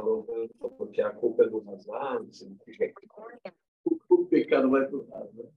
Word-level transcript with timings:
falou 0.00 0.26
porque 0.78 1.00
a 1.02 1.10
culpa 1.10 1.44
é 1.44 1.48
do 1.48 1.60
que 2.64 2.72
o 4.08 4.26
pecado 4.26 4.70
vai 4.70 4.86
para 4.86 4.96
o 4.96 5.08
Razan. 5.10 5.50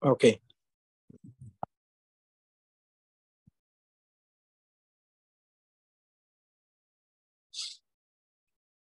Ok. 0.00 0.40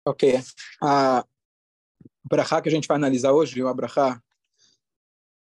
Ok. 0.06 0.34
A 0.82 1.26
brachá 2.24 2.62
que 2.62 2.70
a 2.70 2.72
gente 2.72 2.88
vai 2.88 2.96
analisar 2.98 3.34
hoje 3.34 3.62
uma 3.62 3.74
brachá 3.74 4.22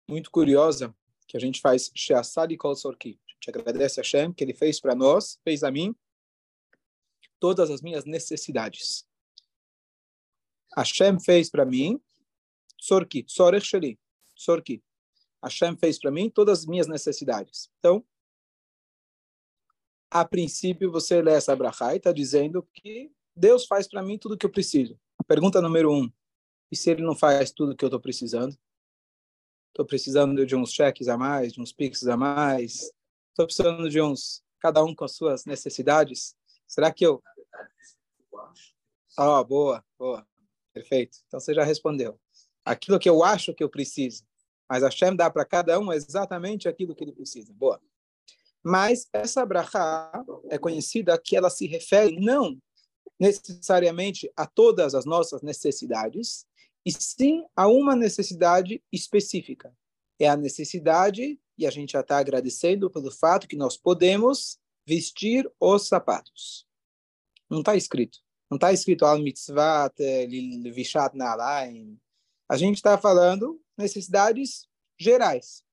muito 0.08 0.30
curiosa, 0.30 0.94
que 1.26 1.36
a 1.36 1.40
gente 1.40 1.60
faz 1.60 1.90
Sheasad 1.94 2.54
Kol 2.56 2.76
Sorki. 2.76 3.18
A 3.28 3.32
gente 3.32 3.50
agradece 3.50 4.00
a 4.00 4.02
Hashem 4.02 4.32
que 4.32 4.44
ele 4.44 4.54
fez 4.54 4.80
para 4.80 4.94
nós, 4.94 5.38
fez 5.44 5.62
a 5.62 5.70
mim, 5.70 5.94
todas 7.38 7.70
as 7.70 7.82
minhas 7.82 8.04
necessidades. 8.04 9.06
Hashem 10.76 11.18
fez 11.20 11.50
para 11.50 11.64
mim, 11.64 12.00
Sorki, 12.78 13.24
Sorech 13.26 13.66
Sheli, 13.66 13.98
Sorki. 14.34 14.82
Hashem 15.42 15.76
fez 15.76 15.98
para 15.98 16.10
mim 16.10 16.28
todas 16.30 16.60
as 16.60 16.66
minhas 16.66 16.86
necessidades. 16.86 17.70
Então, 17.78 18.04
a 20.10 20.24
princípio, 20.24 20.90
você 20.90 21.20
lê 21.20 21.32
essa 21.32 21.54
brachá 21.54 21.94
e 21.94 21.98
está 21.98 22.12
dizendo 22.12 22.66
que 22.74 23.12
Deus 23.34 23.66
faz 23.66 23.88
para 23.88 24.02
mim 24.02 24.18
tudo 24.18 24.34
o 24.34 24.38
que 24.38 24.46
eu 24.46 24.50
preciso. 24.50 24.98
Pergunta 25.26 25.60
número 25.60 25.92
um. 25.92 26.10
E 26.70 26.76
se 26.76 26.90
ele 26.90 27.02
não 27.02 27.14
faz 27.14 27.50
tudo 27.50 27.72
o 27.72 27.76
que 27.76 27.84
eu 27.84 27.88
estou 27.88 28.00
precisando? 28.00 28.56
Estou 29.76 29.84
precisando 29.84 30.46
de 30.46 30.56
uns 30.56 30.72
cheques 30.72 31.06
a 31.06 31.18
mais, 31.18 31.52
de 31.52 31.60
uns 31.60 31.70
pix 31.70 32.06
a 32.06 32.16
mais. 32.16 32.90
Estou 33.28 33.44
precisando 33.44 33.90
de 33.90 34.00
uns, 34.00 34.42
cada 34.58 34.82
um 34.82 34.94
com 34.94 35.04
as 35.04 35.12
suas 35.12 35.44
necessidades. 35.44 36.34
Será 36.66 36.90
que 36.90 37.04
eu... 37.04 37.22
Ah, 39.18 39.38
oh, 39.38 39.44
boa, 39.44 39.84
boa. 39.98 40.26
Perfeito. 40.72 41.18
Então 41.26 41.38
você 41.38 41.52
já 41.52 41.62
respondeu. 41.62 42.18
Aquilo 42.64 42.98
que 42.98 43.06
eu 43.06 43.22
acho 43.22 43.52
que 43.52 43.62
eu 43.62 43.68
preciso. 43.68 44.24
Mas 44.66 44.82
a 44.82 44.90
Shem 44.90 45.14
dá 45.14 45.30
para 45.30 45.44
cada 45.44 45.78
um 45.78 45.92
exatamente 45.92 46.66
aquilo 46.66 46.94
que 46.94 47.04
ele 47.04 47.12
precisa. 47.12 47.52
Boa. 47.52 47.78
Mas 48.64 49.06
essa 49.12 49.44
brachá 49.44 50.24
é 50.48 50.56
conhecida 50.56 51.20
que 51.22 51.36
ela 51.36 51.50
se 51.50 51.66
refere 51.66 52.18
não 52.18 52.58
necessariamente 53.20 54.32
a 54.34 54.46
todas 54.46 54.94
as 54.94 55.04
nossas 55.04 55.42
necessidades, 55.42 56.46
e 56.86 56.92
sim 56.92 57.44
a 57.56 57.66
uma 57.66 57.96
necessidade 57.96 58.80
específica. 58.92 59.76
É 60.20 60.28
a 60.28 60.36
necessidade, 60.36 61.36
e 61.58 61.66
a 61.66 61.70
gente 61.70 61.92
já 61.92 62.00
está 62.00 62.18
agradecendo 62.18 62.88
pelo 62.88 63.10
fato 63.10 63.48
que 63.48 63.56
nós 63.56 63.76
podemos 63.76 64.56
vestir 64.86 65.50
os 65.58 65.88
sapatos. 65.88 66.64
Não 67.50 67.58
está 67.58 67.74
escrito. 67.74 68.18
Não 68.48 68.54
está 68.54 68.72
escrito 68.72 69.04
al 69.04 69.18
mitzvat 69.18 69.98
vishat 70.72 71.16
nalaim. 71.16 72.00
A 72.48 72.56
gente 72.56 72.76
está 72.76 72.96
falando 72.96 73.60
necessidades 73.76 74.68
gerais. 74.96 75.64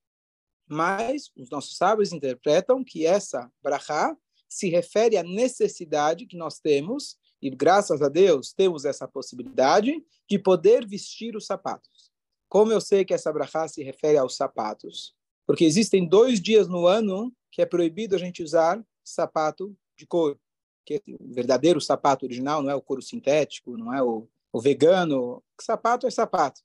Mas 0.68 1.32
os 1.38 1.52
nossos 1.52 1.78
sábios 1.78 2.12
interpretam 2.12 2.84
que 2.84 3.06
essa 3.06 3.52
brachá 3.62 4.18
se 4.50 4.68
refere 4.70 5.18
à 5.18 5.24
necessidade 5.24 6.26
que 6.26 6.38
nós 6.38 6.60
temos 6.60 7.20
e 7.44 7.50
graças 7.50 8.02
a 8.02 8.08
Deus 8.08 8.54
temos 8.54 8.86
essa 8.86 9.06
possibilidade 9.06 10.02
de 10.30 10.40
poder 10.40 10.88
vestir 10.88 11.36
os 11.36 11.46
sapatos. 11.46 12.10
Como 12.48 12.72
eu 12.72 12.80
sei 12.80 13.04
que 13.04 13.14
essa 13.14 13.34
brachá 13.34 13.68
se 13.68 13.84
refere 13.84 14.18
aos 14.18 14.38
sapatos? 14.38 15.14
Porque 15.46 15.66
existem 15.66 16.08
dois 16.08 16.40
dias 16.40 16.70
no 16.70 16.88
ano 16.88 17.36
que 17.52 17.62
é 17.62 17.66
proibido 17.66 18.16
a 18.16 18.18
gente 18.18 18.42
usar 18.42 18.82
sapato 19.04 19.76
de 19.98 20.08
couro. 20.08 20.40
Que 20.86 21.04
o 21.20 21.34
verdadeiro 21.34 21.82
sapato 21.82 22.26
original 22.26 22.64
não 22.64 22.70
é 22.70 22.76
o 22.76 22.82
couro 22.82 23.02
sintético, 23.02 23.76
não 23.76 23.94
é 23.94 24.02
o, 24.02 24.26
o 24.54 24.62
vegano. 24.62 25.44
Sapato 25.60 26.08
é 26.08 26.12
sapato. 26.12 26.62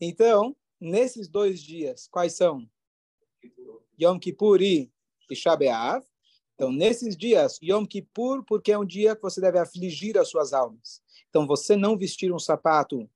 Então, 0.00 0.56
nesses 0.80 1.26
dois 1.26 1.60
dias, 1.60 2.06
quais 2.06 2.34
são? 2.34 2.70
Yom 4.00 4.16
Kippur 4.20 4.62
e 4.62 4.92
Tisha 5.26 5.56
B'Av. 5.56 6.04
Então, 6.62 6.70
nesses 6.70 7.16
dias, 7.16 7.58
Yom 7.60 7.84
Kippur, 7.84 8.44
porque 8.44 8.70
é 8.70 8.78
um 8.78 8.84
dia 8.84 9.16
que 9.16 9.22
você 9.22 9.40
deve 9.40 9.58
afligir 9.58 10.16
as 10.16 10.28
suas 10.28 10.52
almas. 10.52 11.02
Então, 11.28 11.44
você 11.44 11.74
não 11.74 11.98
vestir 11.98 12.32
um 12.32 12.38
sapato 12.38 13.10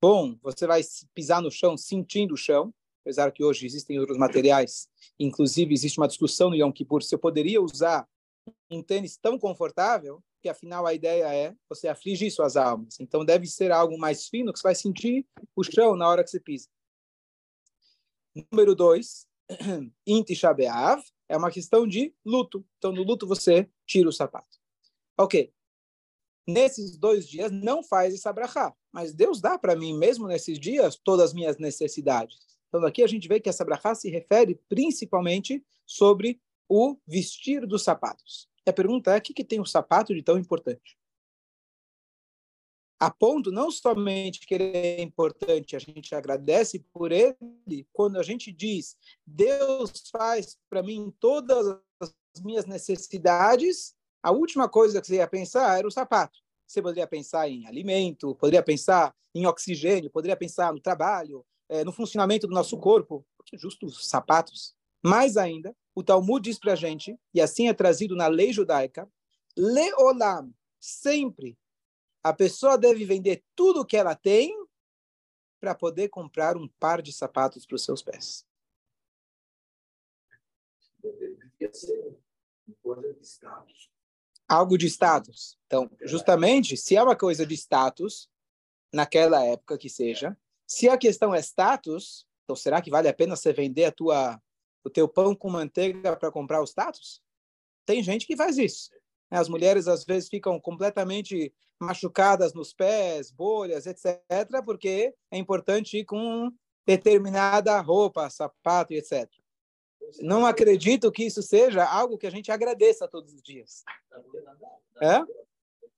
bom, 0.00 0.38
você 0.40 0.68
vai 0.68 0.80
pisar 1.12 1.42
no 1.42 1.50
chão 1.50 1.76
sentindo 1.76 2.34
o 2.34 2.36
chão, 2.36 2.72
apesar 3.02 3.32
que 3.32 3.42
hoje 3.42 3.66
existem 3.66 3.98
outros 3.98 4.16
materiais. 4.16 4.88
Inclusive, 5.18 5.74
existe 5.74 5.98
uma 5.98 6.06
discussão 6.06 6.48
no 6.48 6.54
Yom 6.54 6.70
Kippur 6.70 7.02
se 7.02 7.12
eu 7.12 7.18
poderia 7.18 7.60
usar 7.60 8.08
um 8.70 8.80
tênis 8.80 9.16
tão 9.16 9.36
confortável, 9.36 10.22
que 10.40 10.48
afinal 10.48 10.86
a 10.86 10.94
ideia 10.94 11.34
é 11.34 11.56
você 11.68 11.88
afligir 11.88 12.30
suas 12.30 12.56
almas. 12.56 13.00
Então, 13.00 13.24
deve 13.24 13.48
ser 13.48 13.72
algo 13.72 13.98
mais 13.98 14.28
fino 14.28 14.52
que 14.52 14.60
você 14.60 14.68
vai 14.68 14.76
sentir 14.76 15.26
o 15.56 15.64
chão 15.64 15.96
na 15.96 16.08
hora 16.08 16.22
que 16.22 16.30
você 16.30 16.38
pisa. 16.38 16.68
Número 18.52 18.76
dois, 18.76 19.26
Inti 20.06 20.36
Shabeav, 20.36 21.02
é 21.28 21.36
uma 21.36 21.50
questão 21.50 21.86
de 21.86 22.14
luto. 22.24 22.64
Então, 22.78 22.92
no 22.92 23.02
luto, 23.02 23.26
você 23.26 23.68
tira 23.86 24.08
o 24.08 24.12
sapato. 24.12 24.58
Ok. 25.18 25.52
Nesses 26.46 26.96
dois 26.96 27.28
dias, 27.28 27.50
não 27.50 27.82
faz 27.82 28.14
essa 28.14 28.32
brachá. 28.32 28.74
Mas 28.92 29.12
Deus 29.12 29.40
dá 29.40 29.58
para 29.58 29.76
mim, 29.76 29.96
mesmo 29.96 30.26
nesses 30.28 30.58
dias, 30.58 30.96
todas 30.96 31.26
as 31.26 31.34
minhas 31.34 31.58
necessidades. 31.58 32.38
Então, 32.68 32.84
aqui 32.84 33.02
a 33.02 33.06
gente 33.06 33.26
vê 33.26 33.40
que 33.40 33.48
essa 33.48 33.64
brachá 33.64 33.94
se 33.94 34.08
refere 34.08 34.60
principalmente 34.68 35.64
sobre 35.84 36.40
o 36.68 36.96
vestir 37.06 37.66
dos 37.66 37.82
sapatos. 37.82 38.48
E 38.66 38.70
a 38.70 38.72
pergunta 38.72 39.14
é, 39.14 39.18
o 39.18 39.20
que, 39.20 39.34
que 39.34 39.44
tem 39.44 39.60
o 39.60 39.66
sapato 39.66 40.14
de 40.14 40.22
tão 40.22 40.38
importante? 40.38 40.98
A 42.98 43.10
ponto 43.10 43.52
não 43.52 43.70
somente 43.70 44.46
que 44.46 44.54
ele 44.54 44.76
é 44.76 45.02
importante, 45.02 45.76
a 45.76 45.78
gente 45.78 46.14
agradece 46.14 46.78
por 46.92 47.12
ele, 47.12 47.86
quando 47.92 48.18
a 48.18 48.22
gente 48.22 48.50
diz, 48.50 48.96
Deus 49.26 50.04
faz 50.10 50.56
para 50.68 50.82
mim 50.82 51.12
todas 51.20 51.78
as 52.00 52.42
minhas 52.42 52.64
necessidades, 52.64 53.94
a 54.22 54.30
última 54.30 54.68
coisa 54.68 55.00
que 55.00 55.06
você 55.06 55.16
ia 55.16 55.28
pensar 55.28 55.78
era 55.78 55.86
o 55.86 55.90
sapato. 55.90 56.38
Você 56.66 56.82
poderia 56.82 57.06
pensar 57.06 57.48
em 57.48 57.66
alimento, 57.66 58.34
poderia 58.34 58.62
pensar 58.62 59.14
em 59.34 59.46
oxigênio, 59.46 60.10
poderia 60.10 60.36
pensar 60.36 60.72
no 60.72 60.80
trabalho, 60.80 61.44
é, 61.68 61.84
no 61.84 61.92
funcionamento 61.92 62.46
do 62.46 62.54
nosso 62.54 62.78
corpo, 62.78 63.24
porque 63.36 63.56
justo 63.56 63.86
os 63.86 64.08
sapatos. 64.08 64.74
Mais 65.04 65.36
ainda, 65.36 65.76
o 65.94 66.02
Talmud 66.02 66.42
diz 66.42 66.58
para 66.58 66.72
a 66.72 66.76
gente, 66.76 67.16
e 67.32 67.40
assim 67.40 67.68
é 67.68 67.74
trazido 67.74 68.16
na 68.16 68.26
lei 68.26 68.52
judaica, 68.52 69.08
Leolam, 69.56 70.52
sempre 70.80 71.56
a 72.28 72.32
pessoa 72.32 72.76
deve 72.76 73.04
vender 73.04 73.44
tudo 73.54 73.82
o 73.82 73.84
que 73.84 73.96
ela 73.96 74.16
tem 74.16 74.52
para 75.60 75.76
poder 75.76 76.08
comprar 76.08 76.56
um 76.56 76.66
par 76.66 77.00
de 77.00 77.12
sapatos 77.12 77.64
para 77.64 77.76
os 77.76 77.84
seus 77.84 78.02
pés. 78.02 78.44
Algo 84.48 84.76
de 84.76 84.86
status. 84.86 85.56
Então, 85.66 85.88
justamente, 86.02 86.76
se 86.76 86.96
é 86.96 87.02
uma 87.02 87.14
coisa 87.14 87.46
de 87.46 87.54
status, 87.54 88.28
naquela 88.92 89.44
época 89.44 89.78
que 89.78 89.88
seja, 89.88 90.36
se 90.66 90.88
a 90.88 90.98
questão 90.98 91.32
é 91.32 91.38
status, 91.38 92.26
então 92.42 92.56
será 92.56 92.82
que 92.82 92.90
vale 92.90 93.06
a 93.06 93.14
pena 93.14 93.36
você 93.36 93.52
vender 93.52 93.84
a 93.84 93.92
tua, 93.92 94.42
o 94.84 94.90
teu 94.90 95.08
pão 95.08 95.32
com 95.32 95.48
manteiga 95.48 96.16
para 96.16 96.32
comprar 96.32 96.60
o 96.60 96.66
status? 96.66 97.22
Tem 97.84 98.02
gente 98.02 98.26
que 98.26 98.36
faz 98.36 98.58
isso. 98.58 98.90
As 99.30 99.48
mulheres 99.48 99.88
às 99.88 100.04
vezes 100.04 100.28
ficam 100.28 100.60
completamente 100.60 101.52
machucadas 101.80 102.54
nos 102.54 102.72
pés, 102.72 103.30
bolhas, 103.30 103.86
etc., 103.86 104.14
porque 104.64 105.14
é 105.30 105.36
importante 105.36 105.98
ir 105.98 106.04
com 106.04 106.50
determinada 106.86 107.78
roupa, 107.80 108.30
sapato 108.30 108.92
etc. 108.94 109.28
Não 110.20 110.46
acredito 110.46 111.10
que 111.10 111.24
isso 111.24 111.42
seja 111.42 111.84
algo 111.84 112.16
que 112.16 112.26
a 112.26 112.30
gente 112.30 112.50
agradeça 112.52 113.08
todos 113.08 113.34
os 113.34 113.42
dias. 113.42 113.82
É? 115.02 115.20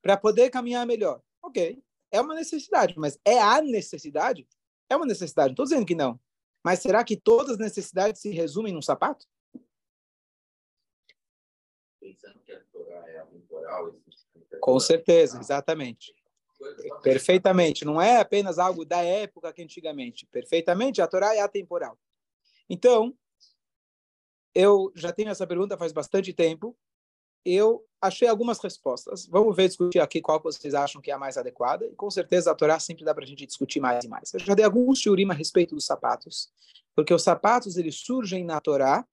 Para 0.00 0.16
poder 0.16 0.50
caminhar 0.50 0.86
melhor. 0.86 1.20
Ok. 1.42 1.82
É 2.10 2.20
uma 2.20 2.34
necessidade, 2.34 2.94
mas 2.96 3.18
é 3.22 3.38
a 3.38 3.60
necessidade? 3.60 4.48
É 4.88 4.96
uma 4.96 5.04
necessidade, 5.04 5.48
não 5.48 5.52
estou 5.52 5.66
dizendo 5.66 5.84
que 5.84 5.94
não. 5.94 6.18
Mas 6.64 6.80
será 6.80 7.04
que 7.04 7.16
todas 7.16 7.52
as 7.52 7.58
necessidades 7.58 8.22
se 8.22 8.30
resumem 8.30 8.72
num 8.72 8.80
sapato? 8.80 9.26
Pensando 12.00 12.38
que 12.40 12.52
a 12.52 12.60
Torá 12.60 12.67
é 13.06 13.18
atemporal, 13.18 13.94
com 14.60 14.80
certeza, 14.80 15.38
exatamente. 15.38 16.14
Perfeitamente. 17.02 17.84
Não 17.84 18.00
é 18.00 18.20
apenas 18.20 18.58
algo 18.58 18.84
da 18.84 19.02
época 19.02 19.52
que 19.52 19.62
antigamente. 19.62 20.26
Perfeitamente, 20.26 21.00
a 21.00 21.06
Torá 21.06 21.34
é 21.34 21.40
atemporal. 21.40 21.98
Então, 22.68 23.14
eu 24.54 24.92
já 24.94 25.12
tenho 25.12 25.30
essa 25.30 25.46
pergunta 25.46 25.78
faz 25.78 25.92
bastante 25.92 26.32
tempo. 26.32 26.76
Eu 27.44 27.84
achei 28.00 28.26
algumas 28.26 28.58
respostas. 28.58 29.26
Vamos 29.26 29.54
ver, 29.54 29.68
discutir 29.68 30.00
aqui 30.00 30.20
qual 30.20 30.42
vocês 30.42 30.74
acham 30.74 31.00
que 31.00 31.10
é 31.10 31.14
a 31.14 31.18
mais 31.18 31.38
adequada. 31.38 31.86
E 31.86 31.94
com 31.94 32.10
certeza 32.10 32.50
a 32.50 32.54
Torá 32.54 32.78
sempre 32.80 33.04
dá 33.04 33.14
para 33.14 33.24
a 33.24 33.26
gente 33.26 33.46
discutir 33.46 33.80
mais 33.80 34.04
e 34.04 34.08
mais. 34.08 34.34
Eu 34.34 34.40
já 34.40 34.54
dei 34.54 34.64
alguns 34.64 35.00
teoria 35.00 35.30
a 35.30 35.34
respeito 35.34 35.74
dos 35.74 35.86
sapatos. 35.86 36.50
Porque 36.94 37.14
os 37.14 37.22
sapatos, 37.22 37.76
eles 37.76 38.00
surgem 38.00 38.44
na 38.44 38.60
Torá 38.60 39.06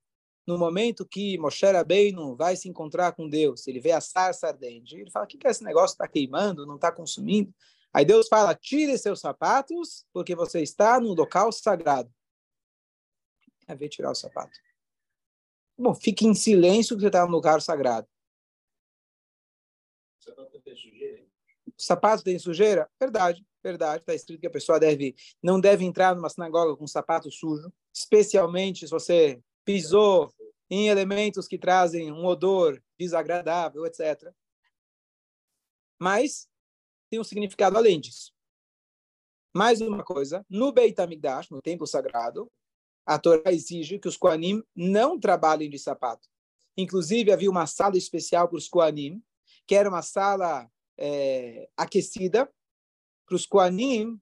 no 0.46 0.58
momento 0.58 1.06
que 1.06 1.38
Moshe 1.38 1.66
Rabbeinu 1.66 2.36
vai 2.36 2.56
se 2.56 2.70
encontrar 2.70 3.14
com 3.14 3.28
Deus, 3.28 3.68
ele 3.68 3.80
vê 3.80 3.92
a 3.92 4.02
sarça 4.02 4.48
ardente, 4.48 4.96
ele 4.96 5.10
fala, 5.10 5.26
o 5.26 5.28
que, 5.28 5.38
que 5.38 5.48
é 5.48 5.52
esse 5.52 5.64
negócio 5.64 5.94
está 5.94 6.08
queimando, 6.08 6.66
não 6.66 6.76
está 6.76 6.92
consumindo? 6.92 7.54
Aí 7.92 8.06
Deus 8.06 8.28
fala, 8.28 8.54
tire 8.54 8.98
seus 8.98 9.22
sapatos, 9.22 10.06
porque 10.14 10.36
você 10.36 10.62
está 10.62 11.00
no 11.00 11.14
local 11.14 11.52
sagrado. 11.52 12.14
É 13.68 13.74
ver 13.74 13.90
tirar 13.90 14.12
o 14.12 14.16
sapato. 14.16 14.52
Bom, 15.78 15.96
fique 15.96 16.26
em 16.26 16.36
silêncio 16.36 16.96
que 16.96 17.02
você 17.02 17.08
está 17.08 17.26
no 17.26 17.32
lugar 17.32 17.62
sagrado. 17.62 18.08
O 21.78 21.82
sapato 21.82 22.24
tem 22.24 22.38
sujeira? 22.38 22.90
Verdade, 23.00 23.46
verdade. 23.64 24.02
Está 24.02 24.14
escrito 24.14 24.40
que 24.40 24.48
a 24.48 24.52
pessoa 24.52 24.80
deve, 24.80 25.16
não 25.42 25.60
deve 25.60 25.84
entrar 25.84 26.16
numa 26.16 26.30
sinagoga 26.30 26.76
com 26.76 26.88
sapato 26.88 27.32
sujo, 27.32 27.72
especialmente 27.94 28.86
se 28.86 28.92
você 28.92 29.42
pisou 29.66 30.32
em 30.70 30.88
elementos 30.88 31.48
que 31.48 31.58
trazem 31.58 32.12
um 32.12 32.26
odor 32.26 32.82
desagradável, 32.98 33.86
etc. 33.86 34.32
Mas 36.00 36.48
tem 37.10 37.20
um 37.20 37.24
significado 37.24 37.78
além 37.78 38.00
disso. 38.00 38.32
Mais 39.54 39.82
uma 39.82 40.04
coisa, 40.04 40.46
no 40.50 40.72
Beit 40.72 41.00
HaMikdash, 41.00 41.50
no 41.50 41.62
templo 41.62 41.88
sagrado, 41.88 42.52
a 43.06 43.18
Torá 43.18 43.52
exige 43.52 44.00
que 44.00 44.08
os 44.08 44.18
Koanim 44.18 44.64
não 44.76 45.20
trabalhem 45.20 45.70
de 45.70 45.80
sapato. 45.80 46.28
Inclusive, 46.76 47.32
havia 47.32 47.50
uma 47.50 47.68
sala 47.68 47.98
especial 47.98 48.50
para 48.50 48.58
os 48.58 48.68
Koanim, 48.68 49.24
que 49.66 49.76
era 49.76 49.88
uma 49.88 50.02
sala 50.02 50.70
é, 50.98 51.70
aquecida, 51.78 52.52
para 53.26 53.36
os 53.36 53.46
Koanim 53.46 54.20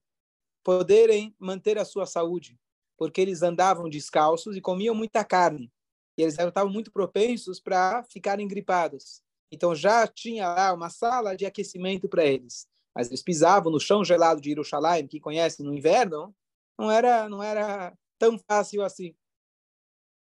poderem 0.62 1.34
manter 1.38 1.78
a 1.78 1.84
sua 1.84 2.06
saúde 2.06 2.58
porque 2.96 3.20
eles 3.20 3.42
andavam 3.42 3.88
descalços 3.88 4.56
e 4.56 4.60
comiam 4.60 4.94
muita 4.94 5.24
carne. 5.24 5.72
E 6.16 6.22
eles 6.22 6.38
estavam 6.38 6.72
muito 6.72 6.92
propensos 6.92 7.60
para 7.60 8.02
ficarem 8.04 8.46
gripados. 8.46 9.22
Então 9.50 9.74
já 9.74 10.06
tinha 10.06 10.48
lá 10.48 10.72
uma 10.72 10.90
sala 10.90 11.36
de 11.36 11.44
aquecimento 11.44 12.08
para 12.08 12.24
eles. 12.24 12.68
Mas 12.94 13.08
eles 13.08 13.22
pisavam 13.22 13.72
no 13.72 13.80
chão 13.80 14.04
gelado 14.04 14.40
de 14.40 14.50
Jerusalém, 14.50 15.06
que 15.06 15.18
conhecem 15.18 15.66
no 15.66 15.74
inverno, 15.74 16.34
não 16.78 16.90
era, 16.90 17.28
não 17.28 17.42
era 17.42 17.92
tão 18.18 18.38
fácil 18.38 18.82
assim. 18.82 19.14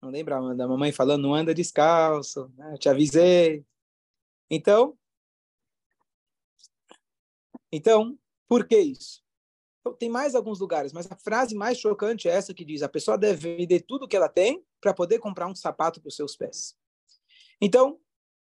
Não 0.01 0.09
lembra 0.09 0.53
da 0.55 0.67
mamãe 0.67 0.91
falando, 0.91 1.23
não 1.23 1.33
anda 1.33 1.53
descalço, 1.53 2.51
né? 2.57 2.75
te 2.77 2.89
avisei. 2.89 3.65
Então, 4.49 4.97
então, 7.71 8.19
por 8.47 8.67
que 8.67 8.77
isso? 8.77 9.22
Então, 9.83 9.93
tem 9.93 10.09
mais 10.09 10.33
alguns 10.33 10.61
lugares, 10.61 10.93
mas 10.93 11.11
a 11.11 11.15
frase 11.17 11.53
mais 11.53 11.77
chocante 11.77 12.29
é 12.29 12.31
essa 12.31 12.53
que 12.53 12.63
diz: 12.63 12.81
a 12.81 12.87
pessoa 12.87 13.17
deve 13.17 13.57
vender 13.57 13.81
tudo 13.81 14.07
que 14.07 14.15
ela 14.15 14.29
tem 14.29 14.63
para 14.79 14.93
poder 14.93 15.19
comprar 15.19 15.45
um 15.45 15.55
sapato 15.55 15.99
para 15.99 16.07
os 16.07 16.15
seus 16.15 16.37
pés. 16.37 16.73
Então, 17.59 17.99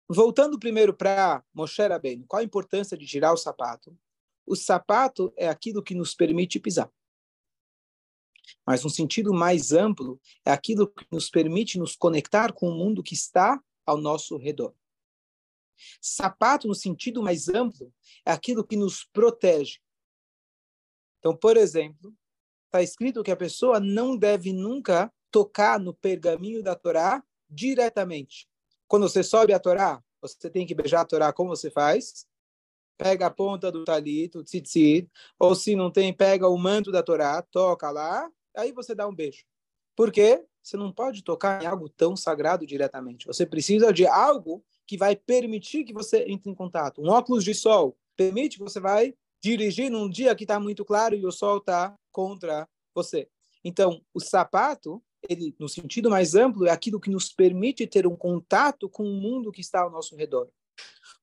voltando 0.09 0.59
primeiro 0.59 0.93
para 0.93 1.41
Moshe 1.53 1.81
Rabbeinu, 1.81 2.25
qual 2.27 2.41
a 2.41 2.43
importância 2.43 2.97
de 2.97 3.05
tirar 3.05 3.31
o 3.31 3.37
sapato? 3.37 3.97
O 4.45 4.53
sapato 4.53 5.33
é 5.37 5.47
aquilo 5.47 5.81
que 5.81 5.95
nos 5.95 6.13
permite 6.13 6.59
pisar. 6.59 6.91
Mas 8.67 8.83
um 8.83 8.89
sentido 8.89 9.33
mais 9.33 9.71
amplo 9.71 10.19
é 10.45 10.51
aquilo 10.51 10.87
que 10.87 11.05
nos 11.09 11.29
permite 11.29 11.79
nos 11.79 11.95
conectar 11.95 12.51
com 12.51 12.67
o 12.67 12.75
mundo 12.75 13.01
que 13.01 13.13
está 13.13 13.61
ao 13.85 13.97
nosso 13.97 14.35
redor. 14.35 14.73
Sapato, 16.01 16.67
no 16.67 16.75
sentido 16.75 17.23
mais 17.23 17.47
amplo, 17.47 17.93
é 18.25 18.31
aquilo 18.31 18.65
que 18.65 18.75
nos 18.75 19.05
protege, 19.05 19.79
então, 21.19 21.35
por 21.35 21.57
exemplo, 21.57 22.13
está 22.65 22.81
escrito 22.81 23.23
que 23.23 23.31
a 23.31 23.35
pessoa 23.35 23.79
não 23.79 24.15
deve 24.15 24.53
nunca 24.53 25.11
tocar 25.31 25.79
no 25.79 25.93
pergaminho 25.93 26.63
da 26.63 26.75
Torá 26.75 27.23
diretamente. 27.49 28.47
Quando 28.87 29.07
você 29.07 29.23
sobe 29.23 29.53
a 29.53 29.59
Torá, 29.59 30.03
você 30.21 30.49
tem 30.49 30.65
que 30.65 30.75
beijar 30.75 31.01
a 31.01 31.05
Torá 31.05 31.33
como 31.33 31.49
você 31.49 31.69
faz? 31.69 32.25
Pega 32.97 33.27
a 33.27 33.31
ponta 33.31 33.71
do 33.71 33.83
talito, 33.83 34.43
tzitzit, 34.43 35.09
ou 35.37 35.55
se 35.55 35.75
não 35.75 35.91
tem, 35.91 36.13
pega 36.13 36.47
o 36.47 36.57
manto 36.57 36.91
da 36.91 37.01
Torá, 37.01 37.41
toca 37.41 37.89
lá, 37.91 38.29
aí 38.55 38.71
você 38.71 38.93
dá 38.93 39.07
um 39.07 39.15
beijo. 39.15 39.45
Por 39.95 40.11
quê? 40.11 40.45
Você 40.61 40.75
não 40.75 40.91
pode 40.91 41.23
tocar 41.23 41.63
em 41.63 41.65
algo 41.65 41.89
tão 41.89 42.15
sagrado 42.15 42.65
diretamente. 42.65 43.25
Você 43.25 43.45
precisa 43.45 43.93
de 43.93 44.05
algo 44.05 44.63
que 44.85 44.97
vai 44.97 45.15
permitir 45.15 45.83
que 45.83 45.93
você 45.93 46.25
entre 46.27 46.49
em 46.49 46.55
contato. 46.55 47.01
Um 47.01 47.09
óculos 47.09 47.43
de 47.43 47.53
sol 47.53 47.97
permite 48.15 48.57
que 48.57 48.63
você 48.63 48.79
vai 48.79 49.15
dirigir 49.41 49.89
num 49.89 50.09
dia 50.09 50.35
que 50.35 50.43
está 50.43 50.59
muito 50.59 50.83
claro 50.83 51.15
e 51.15 51.25
o 51.25 51.31
sol 51.31 51.57
está 51.57 51.95
contra 52.11 52.67
você. 52.93 53.29
Então, 53.63 54.01
o 54.13 54.19
sapato, 54.19 55.01
ele, 55.27 55.55
no 55.59 55.67
sentido 55.67 56.09
mais 56.09 56.35
amplo, 56.35 56.65
é 56.65 56.71
aquilo 56.71 56.99
que 56.99 57.09
nos 57.09 57.31
permite 57.31 57.85
ter 57.87 58.07
um 58.07 58.15
contato 58.15 58.89
com 58.89 59.03
o 59.03 59.21
mundo 59.21 59.51
que 59.51 59.61
está 59.61 59.81
ao 59.81 59.91
nosso 59.91 60.15
redor. 60.15 60.49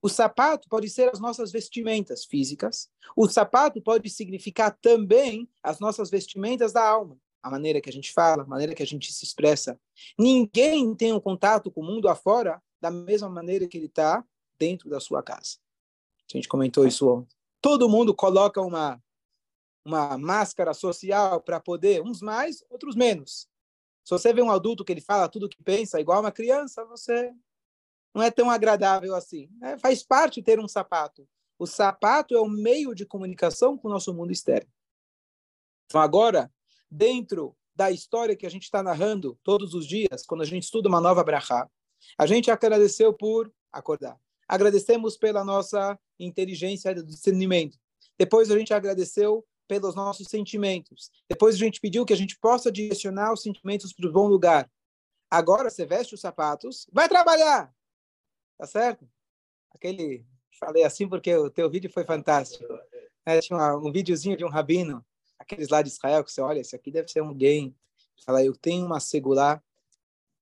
O 0.03 0.09
sapato 0.09 0.69
pode 0.69 0.89
ser 0.91 1.09
as 1.11 1.19
nossas 1.19 1.51
vestimentas 1.51 2.25
físicas. 2.25 2.89
O 3.17 3.29
sapato 3.29 3.81
pode 3.81 4.09
significar 4.11 4.77
também 4.81 5.49
as 5.63 5.81
nossas 5.81 6.11
vestimentas 6.11 6.73
da 6.73 6.87
alma, 6.87 7.19
a 7.43 7.51
maneira 7.51 7.81
que 7.81 7.89
a 7.89 7.93
gente 7.93 8.13
fala, 8.13 8.43
a 8.43 8.47
maneira 8.47 8.75
que 8.75 8.83
a 8.83 8.87
gente 8.87 9.13
se 9.13 9.25
expressa. 9.25 9.81
Ninguém 10.19 10.95
tem 10.95 11.13
um 11.13 11.21
contato 11.21 11.71
com 11.71 11.81
o 11.81 11.85
mundo 11.85 12.09
afora 12.09 12.63
da 12.81 12.91
mesma 12.91 13.29
maneira 13.29 13.67
que 13.67 13.79
ele 13.79 13.87
está 13.87 14.25
dentro 14.59 14.91
da 14.91 15.01
sua 15.01 15.23
casa. 15.23 15.57
A 16.31 16.37
gente 16.37 16.49
comentou 16.49 16.87
isso 16.87 17.09
ontem 17.09 17.36
todo 17.61 17.89
mundo 17.89 18.15
coloca 18.15 18.61
uma, 18.61 19.03
uma 19.85 20.19
máscara 20.19 20.75
social 20.75 21.41
para 21.41 21.61
poder, 21.61 22.03
uns 22.03 22.21
mais, 22.21 22.65
outros 22.71 22.95
menos. 22.95 23.49
Se 24.05 24.11
você 24.11 24.33
vê 24.33 24.43
um 24.43 24.51
adulto 24.51 24.85
que 24.85 24.93
ele 24.93 25.01
fala 25.01 25.29
tudo 25.29 25.49
que 25.49 25.63
pensa 25.63 26.01
igual 26.01 26.21
uma 26.21 26.31
criança, 26.31 26.85
você 26.85 27.33
não 28.15 28.23
é 28.23 28.31
tão 28.31 28.51
agradável 28.51 29.15
assim. 29.15 29.49
É, 29.63 29.77
faz 29.79 30.03
parte 30.03 30.43
ter 30.43 30.61
um 30.61 30.69
sapato. 30.69 31.29
O 31.59 31.67
sapato 31.67 32.35
é 32.35 32.41
o 32.41 32.49
meio 32.49 32.95
de 32.95 33.05
comunicação 33.05 33.77
com 33.77 33.89
o 33.89 33.91
nosso 33.91 34.15
mundo 34.15 34.33
externo. 34.33 34.71
Então, 35.87 36.01
agora, 36.01 36.53
dentro 36.91 37.57
da 37.75 37.91
história 37.91 38.37
que 38.37 38.47
a 38.47 38.51
gente 38.51 38.65
está 38.65 38.83
narrando 38.83 39.39
todos 39.43 39.75
os 39.75 39.87
dias, 39.87 40.25
quando 40.27 40.43
a 40.43 40.47
gente 40.47 40.65
estuda 40.65 40.89
uma 40.89 41.01
nova 41.01 41.23
brachá, 41.23 41.69
a 42.19 42.27
gente 42.27 42.51
agradeceu 42.51 43.13
por 43.13 43.53
acordar. 43.73 44.19
Agradecemos 44.49 45.17
pela 45.17 45.45
nossa 45.45 45.99
inteligência 46.19 46.91
e 46.91 47.03
discernimento. 47.03 47.79
Depois 48.19 48.51
a 48.51 48.59
gente 48.59 48.73
agradeceu 48.73 49.45
pelos 49.69 49.95
nossos 49.95 50.29
sentimentos. 50.29 51.11
Depois 51.29 51.55
a 51.55 51.59
gente 51.59 51.81
pediu 51.81 52.05
que 52.05 52.13
a 52.13 52.17
gente 52.17 52.39
possa 52.39 52.71
direcionar 52.71 53.33
os 53.33 53.43
sentimentos 53.43 53.93
para 53.93 54.09
o 54.09 54.13
bom 54.13 54.27
lugar. 54.27 54.71
Agora 55.31 55.69
você 55.69 55.85
veste 55.85 56.15
os 56.15 56.21
sapatos, 56.21 56.87
vai 56.93 57.09
trabalhar. 57.09 57.75
Tá 58.57 58.67
certo? 58.67 59.09
Aquele 59.75 60.25
falei 60.59 60.85
assim 60.85 61.07
porque 61.07 61.35
o 61.35 61.51
teu 61.51 61.69
vídeo 61.69 61.91
foi 61.91 62.05
fantástico. 62.05 62.65
É, 63.27 63.41
tinha 63.41 63.77
um 63.77 63.93
videozinho 63.93 64.37
de 64.37 64.45
um 64.45 64.49
rabino, 64.49 65.05
aqueles 65.39 65.69
lá 65.69 65.83
de 65.83 65.89
Israel 65.89 66.25
que 66.25 66.33
você 66.33 66.41
olha, 66.41 66.61
esse 66.61 66.75
aqui 66.75 66.91
deve 66.91 67.09
ser 67.09 67.23
um 67.23 67.35
game. 67.35 67.77
Fala, 68.25 68.43
eu 68.43 68.57
tenho 68.57 68.87
uma 68.87 69.01
segular 69.01 69.63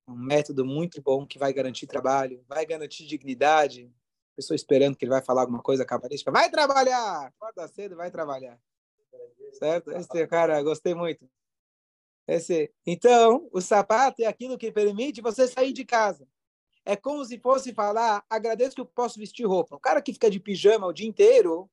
um 0.06 0.14
método 0.14 0.64
muito 0.64 1.00
bom 1.00 1.26
que 1.26 1.38
vai 1.38 1.52
garantir 1.52 1.86
trabalho, 1.86 2.44
vai 2.46 2.66
garantir 2.66 3.06
dignidade. 3.06 3.90
Pessoa 4.36 4.56
esperando 4.56 4.96
que 4.96 5.04
ele 5.04 5.12
vai 5.12 5.22
falar 5.22 5.42
alguma 5.42 5.62
coisa 5.62 5.84
cabalística. 5.84 6.30
Vai 6.30 6.50
trabalhar! 6.50 7.26
Acorda 7.26 7.68
cedo, 7.68 7.96
vai 7.96 8.10
trabalhar. 8.10 8.58
Certo? 9.52 9.92
Esse 9.92 10.26
cara, 10.26 10.62
gostei 10.62 10.94
muito. 10.94 11.28
Esse. 12.26 12.72
Então, 12.86 13.48
o 13.52 13.60
sapato 13.60 14.22
é 14.22 14.26
aquilo 14.26 14.58
que 14.58 14.72
permite 14.72 15.20
você 15.20 15.46
sair 15.46 15.72
de 15.72 15.84
casa. 15.84 16.26
É 16.84 16.96
como 16.96 17.24
se 17.24 17.38
fosse 17.38 17.72
falar, 17.72 18.24
agradeço 18.28 18.74
que 18.74 18.80
eu 18.80 18.86
posso 18.86 19.18
vestir 19.18 19.46
roupa. 19.46 19.76
O 19.76 19.80
cara 19.80 20.02
que 20.02 20.12
fica 20.12 20.30
de 20.30 20.40
pijama 20.40 20.86
o 20.86 20.92
dia 20.92 21.08
inteiro, 21.08 21.70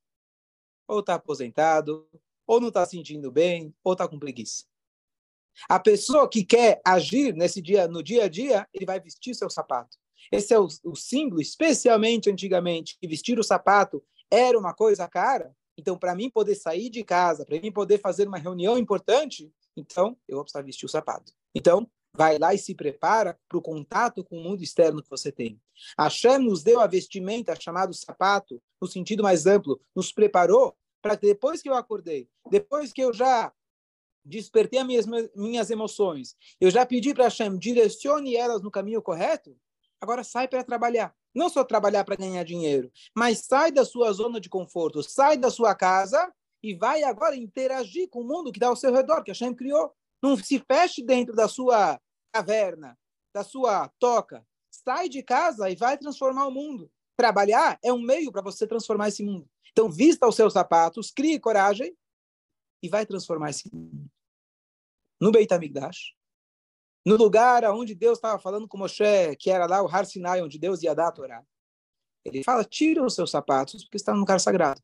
ou 0.87 0.99
está 0.99 1.15
aposentado, 1.15 2.07
ou 2.47 2.61
não 2.61 2.69
está 2.69 2.85
sentindo 2.85 3.31
bem, 3.31 3.73
ou 3.83 3.93
está 3.93 4.07
com 4.07 4.19
preguiça. 4.19 4.65
A 5.67 5.79
pessoa 5.79 6.29
que 6.29 6.45
quer 6.45 6.81
agir 6.85 7.33
nesse 7.33 7.61
dia, 7.61 7.87
no 7.87 8.01
dia 8.01 8.25
a 8.25 8.29
dia, 8.29 8.67
ele 8.73 8.85
vai 8.85 8.99
vestir 8.99 9.35
seu 9.35 9.49
sapato. 9.49 9.97
Esse 10.31 10.53
é 10.53 10.59
o, 10.59 10.67
o 10.83 10.95
símbolo, 10.95 11.41
especialmente 11.41 12.29
antigamente, 12.29 12.97
que 12.99 13.07
vestir 13.07 13.39
o 13.39 13.43
sapato 13.43 14.03
era 14.29 14.57
uma 14.57 14.73
coisa 14.73 15.07
cara. 15.07 15.55
Então, 15.77 15.97
para 15.97 16.15
mim 16.15 16.29
poder 16.29 16.55
sair 16.55 16.89
de 16.89 17.03
casa, 17.03 17.45
para 17.45 17.59
mim 17.59 17.71
poder 17.71 17.99
fazer 17.99 18.27
uma 18.27 18.37
reunião 18.37 18.77
importante, 18.77 19.51
então 19.75 20.17
eu 20.27 20.35
vou 20.35 20.43
precisar 20.43 20.63
vestir 20.63 20.85
o 20.85 20.89
sapato. 20.89 21.33
Então, 21.55 21.89
vai 22.13 22.37
lá 22.37 22.53
e 22.53 22.57
se 22.57 22.75
prepara 22.75 23.37
para 23.47 23.57
o 23.57 23.61
contato 23.61 24.23
com 24.23 24.37
o 24.37 24.43
mundo 24.43 24.61
externo 24.61 25.01
que 25.01 25.09
você 25.09 25.31
tem. 25.31 25.59
Hashem 25.97 26.39
nos 26.39 26.63
deu 26.63 26.79
a 26.79 26.87
vestimenta 26.87 27.55
chamada 27.59 27.93
sapato, 27.93 28.61
no 28.81 28.87
sentido 28.87 29.23
mais 29.23 29.45
amplo, 29.45 29.79
nos 29.95 30.11
preparou 30.11 30.75
para 31.01 31.17
que 31.17 31.25
depois 31.25 31.61
que 31.61 31.69
eu 31.69 31.73
acordei, 31.73 32.29
depois 32.49 32.93
que 32.93 33.01
eu 33.01 33.13
já 33.13 33.51
despertei 34.23 34.79
as 34.79 34.85
minhas, 34.85 35.05
minhas 35.35 35.69
emoções, 35.71 36.35
eu 36.59 36.69
já 36.69 36.85
pedi 36.85 37.13
para 37.13 37.23
Hashem, 37.23 37.57
direcione 37.57 38.35
elas 38.35 38.61
no 38.61 38.69
caminho 38.69 39.01
correto, 39.01 39.57
agora 40.01 40.23
sai 40.23 40.47
para 40.47 40.63
trabalhar. 40.63 41.15
Não 41.33 41.47
só 41.47 41.63
trabalhar 41.63 42.03
para 42.03 42.17
ganhar 42.17 42.43
dinheiro, 42.43 42.91
mas 43.15 43.45
sai 43.45 43.71
da 43.71 43.85
sua 43.85 44.11
zona 44.11 44.41
de 44.41 44.49
conforto, 44.49 45.01
sai 45.01 45.37
da 45.37 45.49
sua 45.49 45.73
casa 45.73 46.33
e 46.61 46.75
vai 46.75 47.03
agora 47.03 47.35
interagir 47.35 48.09
com 48.09 48.21
o 48.21 48.27
mundo 48.27 48.51
que 48.51 48.57
está 48.57 48.67
ao 48.67 48.75
seu 48.75 48.91
redor, 48.91 49.23
que 49.23 49.31
Hashem 49.31 49.53
criou. 49.53 49.93
Não 50.21 50.35
se 50.35 50.59
feche 50.59 51.03
dentro 51.03 51.33
da 51.35 51.47
sua 51.47 51.99
caverna. 52.33 52.97
da 53.33 53.43
sua 53.43 53.89
toca. 53.97 54.45
Sai 54.69 55.07
de 55.07 55.23
casa 55.23 55.69
e 55.69 55.75
vai 55.75 55.97
transformar 55.97 56.47
o 56.47 56.51
mundo. 56.51 56.91
Trabalhar 57.15 57.79
é 57.83 57.93
um 57.93 58.01
meio 58.01 58.31
para 58.31 58.41
você 58.41 58.67
transformar 58.67 59.07
esse 59.07 59.23
mundo. 59.23 59.49
Então, 59.71 59.89
vista 59.89 60.27
os 60.27 60.35
seus 60.35 60.53
sapatos, 60.53 61.11
crie 61.11 61.39
coragem 61.39 61.95
e 62.83 62.89
vai 62.89 63.05
transformar 63.05 63.51
esse 63.51 63.73
mundo. 63.73 64.09
No 65.19 65.31
Beit 65.31 65.53
HaMikdash, 65.53 66.13
no 67.05 67.15
lugar 67.15 67.63
onde 67.71 67.95
Deus 67.95 68.17
estava 68.17 68.39
falando 68.39 68.67
com 68.67 68.77
Moshe, 68.77 69.35
que 69.39 69.49
era 69.49 69.65
lá 69.65 69.81
o 69.81 69.87
Har 69.87 70.05
Sinai, 70.05 70.41
onde 70.41 70.59
Deus 70.59 70.83
ia 70.83 70.93
dar 70.93 71.07
a 71.07 71.11
Torá. 71.11 71.43
Ele 72.23 72.43
fala, 72.43 72.63
tira 72.63 73.03
os 73.03 73.15
seus 73.15 73.31
sapatos, 73.31 73.83
porque 73.83 73.97
está 73.97 74.13
no 74.13 74.19
lugar 74.19 74.39
sagrado. 74.39 74.81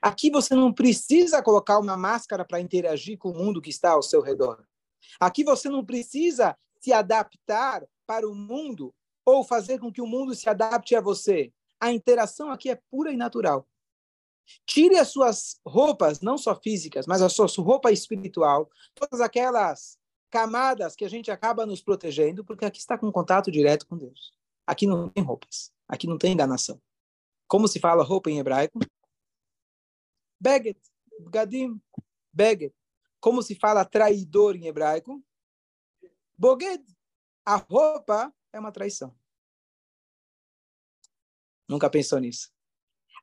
Aqui 0.00 0.30
você 0.30 0.54
não 0.54 0.72
precisa 0.72 1.42
colocar 1.42 1.78
uma 1.78 1.96
máscara 1.96 2.44
para 2.44 2.60
interagir 2.60 3.18
com 3.18 3.30
o 3.30 3.36
mundo 3.36 3.60
que 3.60 3.68
está 3.68 3.90
ao 3.90 4.02
seu 4.02 4.22
redor. 4.22 4.64
Aqui 5.20 5.44
você 5.44 5.68
não 5.68 5.84
precisa 5.84 6.56
se 6.80 6.92
adaptar 6.92 7.86
para 8.06 8.28
o 8.28 8.34
mundo 8.34 8.94
ou 9.24 9.44
fazer 9.44 9.78
com 9.78 9.92
que 9.92 10.00
o 10.00 10.06
mundo 10.06 10.34
se 10.34 10.48
adapte 10.48 10.94
a 10.94 11.00
você. 11.00 11.52
A 11.78 11.92
interação 11.92 12.50
aqui 12.50 12.70
é 12.70 12.80
pura 12.90 13.12
e 13.12 13.16
natural. 13.16 13.68
Tire 14.66 14.98
as 14.98 15.08
suas 15.08 15.60
roupas, 15.66 16.20
não 16.20 16.36
só 16.36 16.54
físicas, 16.54 17.06
mas 17.06 17.22
a 17.22 17.28
sua 17.28 17.46
roupa 17.58 17.90
espiritual, 17.90 18.70
todas 18.94 19.20
aquelas 19.20 19.98
camadas 20.34 20.96
que 20.96 21.04
a 21.04 21.08
gente 21.08 21.30
acaba 21.30 21.64
nos 21.64 21.80
protegendo, 21.80 22.44
porque 22.44 22.64
aqui 22.64 22.80
está 22.80 22.98
com 22.98 23.12
contato 23.12 23.52
direto 23.52 23.86
com 23.86 23.96
Deus. 23.96 24.36
Aqui 24.66 24.84
não 24.84 25.08
tem 25.08 25.22
roupas, 25.22 25.72
aqui 25.86 26.08
não 26.08 26.18
tem 26.18 26.32
enganação. 26.32 26.82
Como 27.46 27.68
se 27.68 27.78
fala 27.78 28.02
roupa 28.02 28.32
em 28.32 28.40
hebraico? 28.40 28.80
Beget, 30.40 30.80
gadim, 31.30 31.80
beget. 32.32 32.74
Como 33.20 33.44
se 33.44 33.54
fala 33.54 33.84
traidor 33.84 34.56
em 34.56 34.66
hebraico? 34.66 35.24
Boged. 36.36 36.84
A 37.46 37.54
roupa 37.54 38.34
é 38.52 38.58
uma 38.58 38.72
traição. 38.72 39.16
Nunca 41.68 41.88
pensou 41.88 42.18
nisso. 42.18 42.50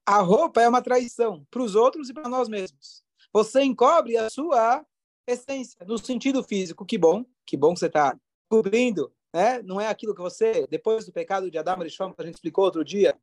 A 0.06 0.22
roupa 0.22 0.62
é 0.62 0.70
uma 0.70 0.82
traição 0.82 1.46
para 1.52 1.62
os 1.62 1.76
outros 1.76 2.10
e 2.10 2.14
para 2.14 2.30
nós 2.30 2.48
mesmos. 2.48 3.04
Você 3.34 3.62
encobre 3.64 4.16
a 4.16 4.30
sua 4.30 4.86
essência, 5.28 5.86
no 5.86 5.98
sentido 5.98 6.44
físico. 6.44 6.86
Que 6.86 6.98
bom, 6.98 7.26
que 7.46 7.56
bom 7.58 7.74
que 7.74 7.80
você 7.80 7.88
está 7.88 8.18
cobrindo, 8.50 9.14
né? 9.34 9.62
Não 9.62 9.80
é 9.80 9.88
aquilo 9.88 10.16
que 10.16 10.22
você, 10.22 10.68
depois 10.68 11.06
do 11.06 11.12
pecado 11.12 11.50
de 11.50 11.58
Adão 11.58 11.80
e 11.80 11.84
Rishon, 11.84 12.14
que 12.14 12.22
a 12.22 12.26
gente 12.26 12.36
explicou 12.36 12.66
outro 12.66 12.84
dia, 12.84 13.20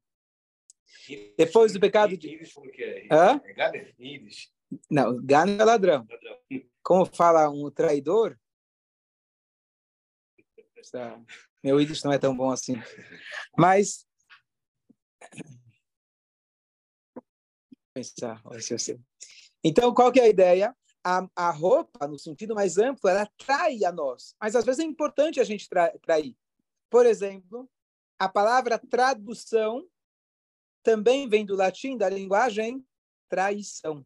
depois 1.37 1.73
do 1.73 1.81
pecado 1.81 2.17
de... 2.17 2.41
Hã? 3.11 3.41
Não, 4.91 5.23
Gano 5.25 5.61
é 5.61 5.65
ladrão. 5.65 6.07
Como 6.83 7.05
fala 7.07 7.49
um 7.51 7.71
traidor, 7.71 8.39
meu 11.63 11.81
ídolo 11.81 11.99
não 12.05 12.13
é 12.13 12.19
tão 12.19 12.37
bom 12.37 12.51
assim. 12.51 12.75
Mas 13.57 14.07
pensar. 17.95 18.43
Então, 19.63 19.93
qual 19.93 20.13
que 20.13 20.21
é 20.21 20.25
a 20.25 20.29
ideia? 20.29 20.75
A, 21.11 21.27
a 21.35 21.51
roupa, 21.51 22.07
no 22.07 22.19
sentido 22.19 22.55
mais 22.55 22.77
amplo, 22.77 23.09
ela 23.09 23.23
atrai 23.23 23.83
a 23.83 23.91
nós. 23.91 24.35
Mas 24.39 24.55
às 24.55 24.65
vezes 24.65 24.81
é 24.81 24.85
importante 24.85 25.41
a 25.41 25.45
gente 25.45 25.67
trair. 26.03 26.37
Por 26.91 27.07
exemplo, 27.07 27.67
a 28.19 28.29
palavra 28.29 28.79
tradução 28.79 29.89
também 30.83 31.27
vem 31.27 31.47
do 31.47 31.57
latim, 31.57 31.97
da 31.97 32.11
linguagem 32.11 32.85
traição. 33.29 34.05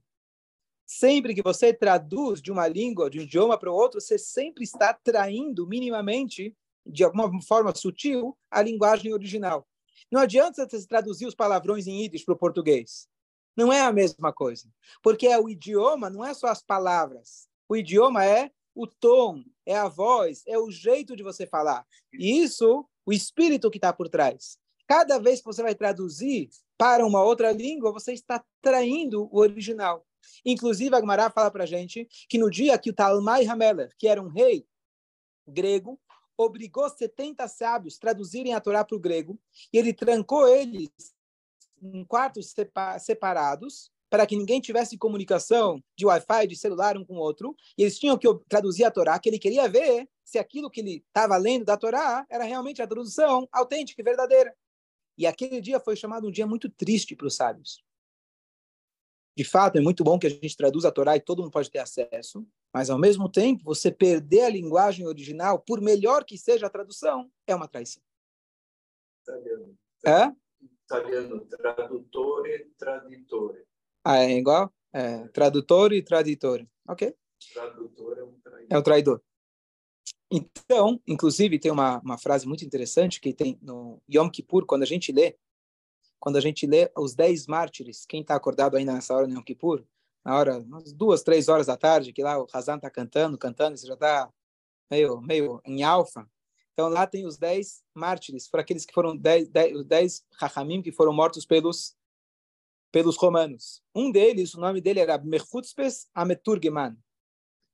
Sempre 0.86 1.34
que 1.34 1.42
você 1.42 1.72
traduz 1.72 2.40
de 2.40 2.52
uma 2.52 2.68
língua, 2.68 3.10
de 3.10 3.18
um 3.18 3.22
idioma 3.22 3.58
para 3.58 3.70
o 3.70 3.74
outro, 3.74 4.00
você 4.00 4.18
sempre 4.18 4.62
está 4.62 4.92
traindo 4.92 5.66
minimamente, 5.66 6.56
de 6.86 7.02
alguma 7.02 7.30
forma 7.42 7.74
sutil, 7.74 8.38
a 8.50 8.62
linguagem 8.62 9.12
original. 9.12 9.66
Não 10.10 10.20
adianta 10.20 10.68
você 10.68 10.86
traduzir 10.86 11.26
os 11.26 11.34
palavrões 11.34 11.86
em 11.86 12.04
ídis 12.04 12.24
para 12.24 12.34
o 12.34 12.38
português. 12.38 13.08
Não 13.56 13.72
é 13.72 13.82
a 13.82 13.92
mesma 13.92 14.32
coisa. 14.32 14.68
Porque 15.02 15.28
o 15.36 15.48
idioma 15.48 16.08
não 16.08 16.24
é 16.24 16.34
só 16.34 16.48
as 16.48 16.62
palavras. 16.62 17.48
O 17.68 17.76
idioma 17.76 18.24
é 18.24 18.50
o 18.74 18.86
tom, 18.86 19.44
é 19.66 19.76
a 19.76 19.88
voz, 19.88 20.42
é 20.46 20.58
o 20.58 20.70
jeito 20.70 21.14
de 21.14 21.22
você 21.22 21.46
falar. 21.46 21.86
E 22.12 22.42
isso, 22.42 22.86
o 23.04 23.12
espírito 23.12 23.70
que 23.70 23.78
está 23.78 23.92
por 23.92 24.08
trás. 24.08 24.58
Cada 24.86 25.18
vez 25.18 25.40
que 25.40 25.46
você 25.46 25.62
vai 25.62 25.74
traduzir 25.74 26.48
para 26.76 27.06
uma 27.06 27.22
outra 27.22 27.52
língua, 27.52 27.92
você 27.92 28.12
está 28.12 28.42
traindo 28.60 29.28
o 29.30 29.38
original. 29.38 30.06
Inclusive, 30.44 30.94
a 30.94 31.00
Gemara 31.00 31.30
fala 31.30 31.50
para 31.50 31.64
a 31.64 31.66
gente 31.66 32.08
que 32.28 32.38
no 32.38 32.50
dia 32.50 32.78
que 32.78 32.90
o 32.90 32.94
Talmai 32.94 33.46
Hameler, 33.46 33.90
que 33.98 34.08
era 34.08 34.22
um 34.22 34.28
rei 34.28 34.66
grego, 35.46 36.00
obrigou 36.36 36.88
70 36.88 37.46
sábios 37.48 37.96
a 37.96 38.00
traduzirem 38.00 38.54
a 38.54 38.60
Torá 38.60 38.84
para 38.84 38.96
o 38.96 39.00
grego, 39.00 39.38
e 39.72 39.78
ele 39.78 39.92
trancou 39.92 40.48
eles 40.48 40.90
em 41.82 42.04
quartos 42.04 42.54
separados, 43.00 43.90
para 44.08 44.26
que 44.26 44.36
ninguém 44.36 44.60
tivesse 44.60 44.98
comunicação 44.98 45.82
de 45.96 46.04
Wi-Fi, 46.04 46.46
de 46.46 46.54
celular 46.54 46.96
um 46.98 47.04
com 47.04 47.14
o 47.14 47.18
outro, 47.18 47.56
e 47.76 47.82
eles 47.82 47.98
tinham 47.98 48.18
que 48.18 48.28
traduzir 48.48 48.84
a 48.84 48.90
Torá, 48.90 49.18
que 49.18 49.28
ele 49.28 49.38
queria 49.38 49.68
ver 49.68 50.08
se 50.22 50.38
aquilo 50.38 50.70
que 50.70 50.80
ele 50.80 51.04
estava 51.06 51.36
lendo 51.36 51.64
da 51.64 51.76
Torá 51.76 52.26
era 52.30 52.44
realmente 52.44 52.82
a 52.82 52.86
tradução 52.86 53.48
autêntica 53.50 54.00
e 54.00 54.04
verdadeira. 54.04 54.54
E 55.16 55.26
aquele 55.26 55.60
dia 55.60 55.80
foi 55.80 55.96
chamado 55.96 56.28
um 56.28 56.30
dia 56.30 56.46
muito 56.46 56.70
triste 56.70 57.16
para 57.16 57.26
os 57.26 57.34
sábios. 57.34 57.82
De 59.34 59.44
fato, 59.44 59.76
é 59.76 59.80
muito 59.80 60.04
bom 60.04 60.18
que 60.18 60.26
a 60.26 60.30
gente 60.30 60.56
traduza 60.56 60.88
a 60.88 60.92
Torá 60.92 61.16
e 61.16 61.20
todo 61.20 61.42
mundo 61.42 61.50
pode 61.50 61.70
ter 61.70 61.78
acesso, 61.78 62.46
mas 62.72 62.90
ao 62.90 62.98
mesmo 62.98 63.30
tempo, 63.30 63.64
você 63.64 63.90
perder 63.90 64.42
a 64.42 64.48
linguagem 64.50 65.06
original, 65.06 65.58
por 65.58 65.80
melhor 65.80 66.24
que 66.24 66.36
seja 66.36 66.66
a 66.66 66.70
tradução, 66.70 67.30
é 67.46 67.54
uma 67.54 67.66
traição. 67.66 68.02
É? 70.06 70.41
Italiano, 70.92 71.46
tradutore, 71.46 72.70
traditore. 72.76 73.64
Ah, 74.04 74.18
é 74.18 74.32
igual? 74.32 74.70
É, 74.92 75.26
tradutor 75.28 75.92
e 75.92 76.02
traditore. 76.02 76.68
Ok? 76.86 77.14
Tradutor 77.54 78.18
é 78.18 78.24
um 78.24 78.38
traidor. 78.40 78.66
É 78.68 78.78
o 78.78 78.82
traidor. 78.82 79.22
Então, 80.30 81.00
inclusive, 81.06 81.58
tem 81.58 81.72
uma, 81.72 81.98
uma 82.00 82.18
frase 82.18 82.46
muito 82.46 82.64
interessante 82.64 83.20
que 83.20 83.32
tem 83.32 83.58
no 83.62 84.02
Yom 84.12 84.28
Kippur, 84.28 84.66
quando 84.66 84.82
a 84.82 84.86
gente 84.86 85.12
lê, 85.12 85.36
quando 86.20 86.36
a 86.36 86.40
gente 86.40 86.66
lê 86.66 86.90
os 86.96 87.14
dez 87.14 87.46
mártires, 87.46 88.04
quem 88.06 88.20
está 88.20 88.34
acordado 88.34 88.76
ainda 88.76 88.92
nessa 88.92 89.14
hora 89.14 89.26
no 89.26 89.34
Yom 89.34 89.42
Kippur, 89.42 89.84
na 90.24 90.36
hora, 90.36 90.58
umas 90.58 90.92
duas, 90.92 91.22
três 91.22 91.48
horas 91.48 91.66
da 91.66 91.76
tarde, 91.76 92.12
que 92.12 92.22
lá 92.22 92.38
o 92.38 92.46
Hazan 92.52 92.76
está 92.76 92.90
cantando, 92.90 93.38
cantando, 93.38 93.76
você 93.76 93.86
já 93.86 93.94
está 93.94 94.30
meio, 94.90 95.20
meio 95.20 95.60
em 95.64 95.82
alfa. 95.82 96.28
Então 96.72 96.88
lá 96.88 97.06
tem 97.06 97.26
os 97.26 97.36
dez 97.36 97.82
mártires, 97.94 98.48
foram 98.48 98.62
aqueles 98.62 98.84
que 98.84 98.94
foram 98.94 99.16
dez, 99.16 99.48
dez, 99.48 99.84
dez 99.84 100.26
Hachamim 100.40 100.82
que 100.82 100.92
foram 100.92 101.12
mortos 101.12 101.44
pelos 101.44 101.96
pelos 102.90 103.16
romanos. 103.16 103.82
Um 103.94 104.10
deles, 104.10 104.54
o 104.54 104.60
nome 104.60 104.80
dele 104.80 105.00
era 105.00 105.16
Mechutzpes 105.18 106.08
Ameturgeman. 106.14 106.96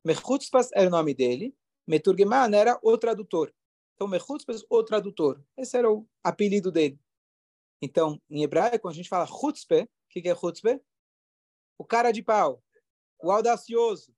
Mechutzpes 0.04 0.70
era 0.72 0.86
o 0.86 0.90
nome 0.90 1.12
dele, 1.12 1.56
Meturgeman 1.86 2.54
era 2.54 2.78
o 2.82 2.96
tradutor. 2.96 3.52
Então, 3.94 4.06
Mechutzpes, 4.06 4.64
o 4.70 4.84
tradutor. 4.84 5.42
Esse 5.56 5.76
era 5.76 5.90
o 5.90 6.08
apelido 6.22 6.70
dele. 6.70 7.00
Então, 7.82 8.20
em 8.30 8.44
hebraico, 8.44 8.88
a 8.88 8.92
gente 8.92 9.08
fala 9.08 9.26
chutzpe, 9.26 9.82
o 9.82 9.88
que, 10.08 10.22
que 10.22 10.28
é 10.28 10.36
chutzpe? 10.36 10.80
O 11.76 11.84
cara 11.84 12.12
de 12.12 12.22
pau, 12.22 12.62
o 13.20 13.32
audacioso, 13.32 14.14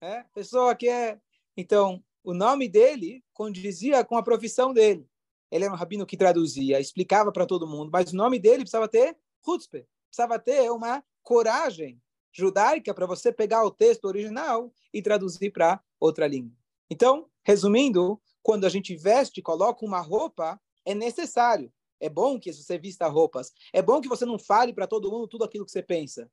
é? 0.00 0.22
pessoa 0.34 0.76
que 0.76 0.88
é. 0.88 1.20
Então, 1.56 2.04
o 2.24 2.32
nome 2.32 2.68
dele 2.68 3.22
condizia 3.34 4.02
com 4.02 4.16
a 4.16 4.22
profissão 4.22 4.72
dele. 4.72 5.06
Ele 5.50 5.64
era 5.64 5.72
um 5.72 5.76
rabino 5.76 6.06
que 6.06 6.16
traduzia, 6.16 6.80
explicava 6.80 7.30
para 7.30 7.46
todo 7.46 7.66
mundo, 7.66 7.90
mas 7.92 8.12
o 8.12 8.16
nome 8.16 8.38
dele 8.38 8.60
precisava 8.60 8.88
ter 8.88 9.16
chutzpe, 9.44 9.86
precisava 10.08 10.38
ter 10.38 10.70
uma 10.72 11.04
coragem 11.22 12.00
judaica 12.32 12.92
para 12.92 13.06
você 13.06 13.30
pegar 13.30 13.64
o 13.64 13.70
texto 13.70 14.06
original 14.06 14.72
e 14.92 15.02
traduzir 15.02 15.50
para 15.50 15.80
outra 16.00 16.26
língua. 16.26 16.56
Então, 16.90 17.28
resumindo, 17.44 18.20
quando 18.42 18.64
a 18.64 18.68
gente 18.68 18.96
veste, 18.96 19.40
coloca 19.42 19.84
uma 19.84 20.00
roupa, 20.00 20.60
é 20.84 20.94
necessário. 20.94 21.72
É 22.00 22.08
bom 22.08 22.40
que 22.40 22.52
você 22.52 22.76
vista 22.76 23.06
roupas. 23.06 23.52
É 23.72 23.80
bom 23.80 24.00
que 24.00 24.08
você 24.08 24.24
não 24.24 24.38
fale 24.38 24.72
para 24.72 24.86
todo 24.86 25.10
mundo 25.10 25.28
tudo 25.28 25.44
aquilo 25.44 25.64
que 25.64 25.70
você 25.70 25.82
pensa. 25.82 26.30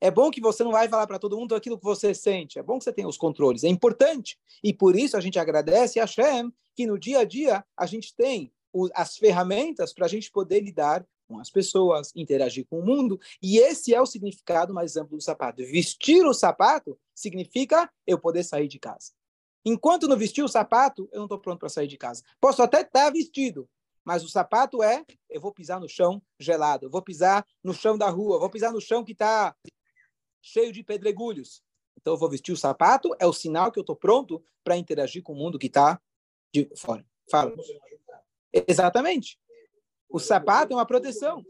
É 0.00 0.10
bom 0.10 0.30
que 0.30 0.40
você 0.40 0.62
não 0.62 0.72
vai 0.72 0.88
falar 0.88 1.06
para 1.06 1.18
todo 1.18 1.36
mundo 1.36 1.54
aquilo 1.54 1.78
que 1.78 1.84
você 1.84 2.14
sente. 2.14 2.58
É 2.58 2.62
bom 2.62 2.78
que 2.78 2.84
você 2.84 2.92
tenha 2.92 3.08
os 3.08 3.16
controles. 3.16 3.64
É 3.64 3.68
importante. 3.68 4.38
E 4.62 4.72
por 4.72 4.94
isso 4.96 5.16
a 5.16 5.20
gente 5.20 5.38
agradece 5.38 5.98
a 5.98 6.04
Hashem 6.04 6.52
que 6.74 6.86
no 6.86 6.98
dia 6.98 7.20
a 7.20 7.24
dia 7.24 7.64
a 7.76 7.86
gente 7.86 8.14
tem 8.14 8.52
as 8.94 9.16
ferramentas 9.16 9.94
para 9.94 10.04
a 10.04 10.08
gente 10.08 10.30
poder 10.30 10.60
lidar 10.60 11.06
com 11.26 11.38
as 11.38 11.50
pessoas, 11.50 12.12
interagir 12.14 12.66
com 12.68 12.80
o 12.80 12.84
mundo. 12.84 13.18
E 13.42 13.58
esse 13.58 13.94
é 13.94 14.00
o 14.00 14.06
significado 14.06 14.72
mais 14.72 14.96
amplo 14.96 15.16
do 15.16 15.22
sapato. 15.22 15.62
Vestir 15.64 16.24
o 16.26 16.34
sapato 16.34 16.98
significa 17.14 17.90
eu 18.06 18.18
poder 18.18 18.44
sair 18.44 18.68
de 18.68 18.78
casa. 18.78 19.12
Enquanto 19.64 20.06
não 20.06 20.16
vestir 20.16 20.44
o 20.44 20.48
sapato, 20.48 21.08
eu 21.10 21.18
não 21.18 21.24
estou 21.24 21.40
pronto 21.40 21.58
para 21.58 21.68
sair 21.68 21.88
de 21.88 21.96
casa. 21.96 22.22
Posso 22.40 22.62
até 22.62 22.82
estar 22.82 23.06
tá 23.06 23.10
vestido, 23.10 23.68
mas 24.04 24.22
o 24.22 24.28
sapato 24.28 24.80
é 24.82 25.04
eu 25.28 25.40
vou 25.40 25.52
pisar 25.52 25.80
no 25.80 25.88
chão 25.88 26.22
gelado, 26.38 26.86
eu 26.86 26.90
vou 26.90 27.02
pisar 27.02 27.44
no 27.64 27.74
chão 27.74 27.98
da 27.98 28.08
rua, 28.08 28.36
eu 28.36 28.40
vou 28.40 28.48
pisar 28.50 28.72
no 28.72 28.80
chão 28.80 29.02
que 29.02 29.10
está 29.10 29.56
cheio 30.46 30.72
de 30.72 30.82
pedregulhos. 30.82 31.62
Então 32.00 32.14
eu 32.14 32.18
vou 32.18 32.30
vestir 32.30 32.52
o 32.52 32.56
sapato, 32.56 33.14
é 33.18 33.26
o 33.26 33.32
sinal 33.32 33.72
que 33.72 33.78
eu 33.78 33.82
estou 33.82 33.96
pronto 33.96 34.42
para 34.62 34.76
interagir 34.76 35.22
com 35.22 35.32
o 35.32 35.36
mundo 35.36 35.58
que 35.58 35.66
está 35.66 36.00
de 36.54 36.70
fora. 36.76 37.04
Fala. 37.28 37.52
Exatamente. 38.52 39.38
O 40.08 40.20
sapato 40.20 40.72
é 40.72 40.76
uma 40.76 40.86
proteção. 40.86 41.44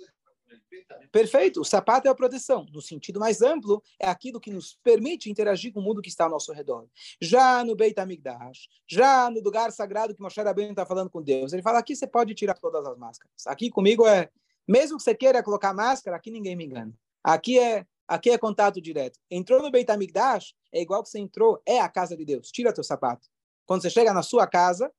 Perfeito. 1.12 1.60
O 1.60 1.64
sapato 1.64 2.08
é 2.08 2.10
a 2.10 2.14
proteção. 2.14 2.66
No 2.72 2.80
sentido 2.80 3.20
mais 3.20 3.42
amplo, 3.42 3.82
é 4.00 4.08
aquilo 4.08 4.40
que 4.40 4.50
nos 4.50 4.78
permite 4.82 5.30
interagir 5.30 5.72
com 5.72 5.80
o 5.80 5.82
mundo 5.82 6.00
que 6.00 6.08
está 6.08 6.24
ao 6.24 6.30
nosso 6.30 6.52
redor. 6.52 6.88
Já 7.20 7.62
no 7.62 7.76
Beit 7.76 7.98
HaMikdash, 8.00 8.68
já 8.88 9.30
no 9.30 9.40
lugar 9.40 9.70
sagrado 9.72 10.14
que 10.14 10.22
Moshe 10.22 10.40
Rabbeinu 10.40 10.70
está 10.70 10.86
falando 10.86 11.10
com 11.10 11.22
Deus, 11.22 11.52
ele 11.52 11.62
fala, 11.62 11.80
aqui 11.80 11.94
você 11.94 12.06
pode 12.06 12.34
tirar 12.34 12.54
todas 12.54 12.86
as 12.86 12.96
máscaras. 12.96 13.46
Aqui 13.46 13.68
comigo 13.68 14.06
é, 14.06 14.30
mesmo 14.66 14.96
que 14.96 15.02
você 15.02 15.14
queira 15.14 15.42
colocar 15.42 15.74
máscara, 15.74 16.16
aqui 16.16 16.30
ninguém 16.30 16.56
me 16.56 16.64
engana. 16.64 16.94
Aqui 17.22 17.58
é 17.58 17.86
aqui 18.06 18.30
é 18.30 18.38
contato 18.38 18.80
direto. 18.80 19.18
Entrou 19.30 19.62
no 19.62 19.70
Beit 19.70 19.90
HaMikdash, 19.90 20.54
é 20.72 20.80
igual 20.80 21.02
que 21.02 21.08
você 21.08 21.18
entrou, 21.18 21.60
é 21.66 21.80
a 21.80 21.88
casa 21.88 22.16
de 22.16 22.24
Deus. 22.24 22.50
Tira 22.50 22.72
teu 22.72 22.84
sapato. 22.84 23.28
Quando 23.64 23.82
você 23.82 23.90
chega 23.90 24.12
na 24.12 24.22
sua 24.22 24.46
casa, 24.46 24.92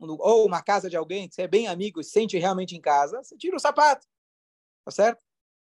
ou 0.00 0.46
uma 0.46 0.62
casa 0.62 0.88
de 0.88 0.96
alguém 0.96 1.28
que 1.28 1.34
você 1.34 1.42
é 1.42 1.48
bem 1.48 1.66
amigo 1.66 2.00
e 2.00 2.04
se 2.04 2.10
sente 2.10 2.38
realmente 2.38 2.76
em 2.76 2.80
casa, 2.80 3.22
você 3.22 3.36
tira 3.36 3.56
o 3.56 3.60
sapato. 3.60 4.06
Tá 4.84 4.92
certo? 4.92 5.24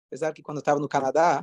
Apesar 0.09 0.33
que 0.33 0.43
quando 0.43 0.59
eu 0.59 0.63
estava 0.63 0.81
no 0.81 0.89
Canadá, 0.89 1.41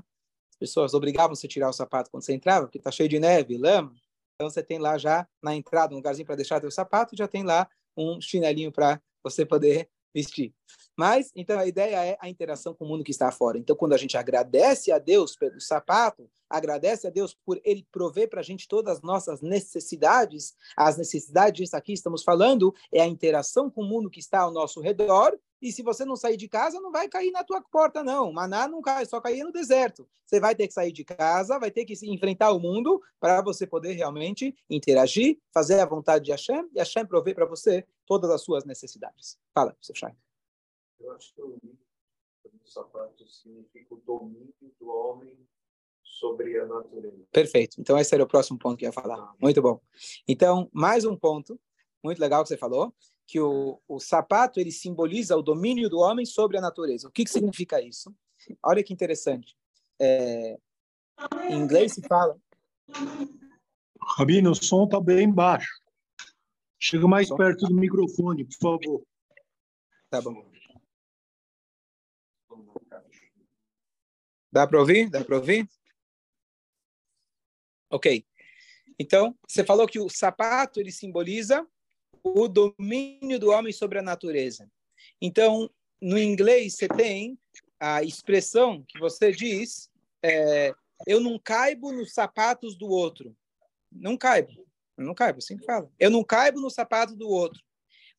as 0.51 0.57
pessoas 0.57 0.93
obrigavam 0.93 1.35
você 1.35 1.45
a 1.45 1.49
tirar 1.49 1.69
o 1.69 1.73
sapato 1.73 2.09
quando 2.09 2.23
você 2.23 2.33
entrava, 2.33 2.65
porque 2.65 2.79
está 2.79 2.91
cheio 2.91 3.09
de 3.09 3.19
neve, 3.19 3.57
lama. 3.57 3.93
Então 4.35 4.49
você 4.49 4.63
tem 4.63 4.79
lá 4.79 4.97
já 4.97 5.27
na 5.41 5.55
entrada 5.55 5.93
um 5.93 5.97
lugarzinho 5.97 6.25
para 6.25 6.35
deixar 6.35 6.59
teu 6.59 6.71
sapato, 6.71 7.15
já 7.15 7.27
tem 7.27 7.43
lá 7.43 7.69
um 7.95 8.19
chinelinho 8.19 8.71
para 8.71 9.01
você 9.23 9.45
poder 9.45 9.89
vestir. 10.13 10.53
Mas, 10.97 11.31
então, 11.33 11.57
a 11.57 11.65
ideia 11.65 12.03
é 12.03 12.17
a 12.19 12.29
interação 12.29 12.73
com 12.73 12.83
o 12.83 12.87
mundo 12.87 13.03
que 13.03 13.11
está 13.11 13.31
fora. 13.31 13.57
Então, 13.57 13.75
quando 13.75 13.93
a 13.93 13.97
gente 13.97 14.17
agradece 14.17 14.91
a 14.91 14.99
Deus 14.99 15.35
pelo 15.35 15.59
sapato, 15.61 16.29
agradece 16.49 17.07
a 17.07 17.09
Deus 17.09 17.33
por 17.45 17.59
Ele 17.63 17.87
prover 17.89 18.29
para 18.29 18.41
a 18.41 18.43
gente 18.43 18.67
todas 18.67 18.97
as 18.97 19.01
nossas 19.01 19.41
necessidades, 19.41 20.53
as 20.75 20.97
necessidades 20.97 21.73
aqui 21.73 21.93
estamos 21.93 22.21
falando, 22.21 22.73
é 22.91 23.01
a 23.01 23.07
interação 23.07 23.69
com 23.69 23.81
o 23.81 23.87
mundo 23.87 24.09
que 24.09 24.19
está 24.19 24.39
ao 24.39 24.51
nosso 24.51 24.81
redor, 24.81 25.39
e 25.61 25.71
se 25.71 25.83
você 25.83 26.05
não 26.05 26.15
sair 26.15 26.37
de 26.37 26.47
casa, 26.47 26.79
não 26.79 26.91
vai 26.91 27.07
cair 27.09 27.31
na 27.31 27.43
tua 27.43 27.61
porta, 27.61 28.03
não. 28.03 28.31
Maná 28.31 28.67
não 28.67 28.81
cai, 28.81 29.05
só 29.05 29.19
cair 29.19 29.43
no 29.43 29.51
deserto. 29.51 30.07
Você 30.25 30.39
vai 30.39 30.55
ter 30.55 30.67
que 30.67 30.73
sair 30.73 30.91
de 30.91 31.03
casa, 31.03 31.59
vai 31.59 31.71
ter 31.71 31.85
que 31.85 31.93
enfrentar 32.03 32.51
o 32.51 32.59
mundo 32.59 33.01
para 33.19 33.41
você 33.41 33.65
poder 33.67 33.93
realmente 33.93 34.55
interagir, 34.69 35.39
fazer 35.53 35.79
a 35.79 35.85
vontade 35.85 36.25
de 36.25 36.31
Hashem, 36.31 36.69
e 36.73 36.79
Hashem 36.79 37.05
prover 37.05 37.35
para 37.35 37.45
você 37.45 37.85
todas 38.05 38.29
as 38.29 38.41
suas 38.41 38.63
necessidades. 38.65 39.37
Fala, 39.53 39.75
seu 39.81 39.95
Shai. 39.95 40.15
Eu 40.99 41.11
acho 41.13 41.33
que 41.33 41.41
o 41.41 41.57
sapato 42.63 43.27
significa 43.27 43.95
o 43.95 43.97
domínio 43.97 44.53
do 44.79 44.89
homem 44.89 45.37
sobre 46.03 46.59
a 46.59 46.65
natureza. 46.65 47.25
Perfeito. 47.31 47.79
Então, 47.79 47.97
esse 47.97 48.13
era 48.13 48.23
o 48.23 48.27
próximo 48.27 48.59
ponto 48.59 48.77
que 48.77 48.85
eu 48.85 48.89
ia 48.89 48.93
falar. 48.93 49.33
Muito 49.39 49.61
bom. 49.61 49.81
Então, 50.27 50.69
mais 50.73 51.05
um 51.05 51.15
ponto 51.15 51.59
muito 52.03 52.19
legal 52.19 52.43
que 52.43 52.49
você 52.49 52.57
falou, 52.57 52.93
que 53.29 53.39
o, 53.39 53.79
o 53.87 53.99
sapato 53.99 54.59
ele 54.59 54.71
simboliza 54.71 55.37
o 55.37 55.43
domínio 55.43 55.87
do 55.87 55.99
homem 55.99 56.25
sobre 56.25 56.57
a 56.57 56.61
natureza. 56.61 57.07
O 57.07 57.11
que, 57.11 57.23
que 57.23 57.29
significa 57.29 57.79
isso? 57.79 58.11
Olha 58.63 58.83
que 58.83 58.91
interessante. 58.91 59.55
É, 60.01 60.57
em 61.47 61.59
inglês 61.59 61.93
se 61.93 62.01
fala. 62.07 62.41
Rabino, 64.17 64.49
o 64.49 64.55
som 64.55 64.85
está 64.85 64.99
bem 64.99 65.31
baixo. 65.31 65.79
Chega 66.79 67.07
mais 67.07 67.29
perto 67.29 67.67
do 67.67 67.75
microfone, 67.75 68.45
por 68.45 68.57
favor. 68.57 69.05
Tá 70.09 70.19
bom. 70.21 70.49
Dá 74.51 74.65
para 74.65 74.79
ouvir? 74.79 75.07
Dá 75.07 75.23
para 75.23 75.37
ouvir? 75.37 75.69
Ok. 77.91 78.25
Então, 78.97 79.37
você 79.47 79.63
falou 79.63 79.85
que 79.85 79.99
o 79.99 80.09
sapato 80.09 80.79
ele 80.79 80.91
simboliza 80.91 81.67
o 82.35 82.47
domínio 82.47 83.39
do 83.39 83.49
homem 83.49 83.71
sobre 83.71 83.99
a 83.99 84.03
natureza. 84.03 84.69
Então, 85.21 85.69
no 86.01 86.17
inglês 86.17 86.75
você 86.75 86.87
tem 86.87 87.37
a 87.79 88.03
expressão 88.03 88.83
que 88.87 88.99
você 88.99 89.31
diz, 89.31 89.89
é, 90.23 90.73
eu 91.07 91.19
não 91.19 91.39
caibo 91.39 91.91
nos 91.91 92.13
sapatos 92.13 92.77
do 92.77 92.87
outro. 92.87 93.35
Não 93.91 94.17
caibo. 94.17 94.51
Eu 94.97 95.05
não 95.05 95.13
caibo, 95.13 95.39
assim 95.39 95.57
que 95.57 95.65
fala. 95.65 95.89
Eu 95.97 96.09
não 96.09 96.23
caibo 96.23 96.59
no 96.59 96.69
sapato 96.69 97.15
do 97.15 97.29
outro. 97.29 97.61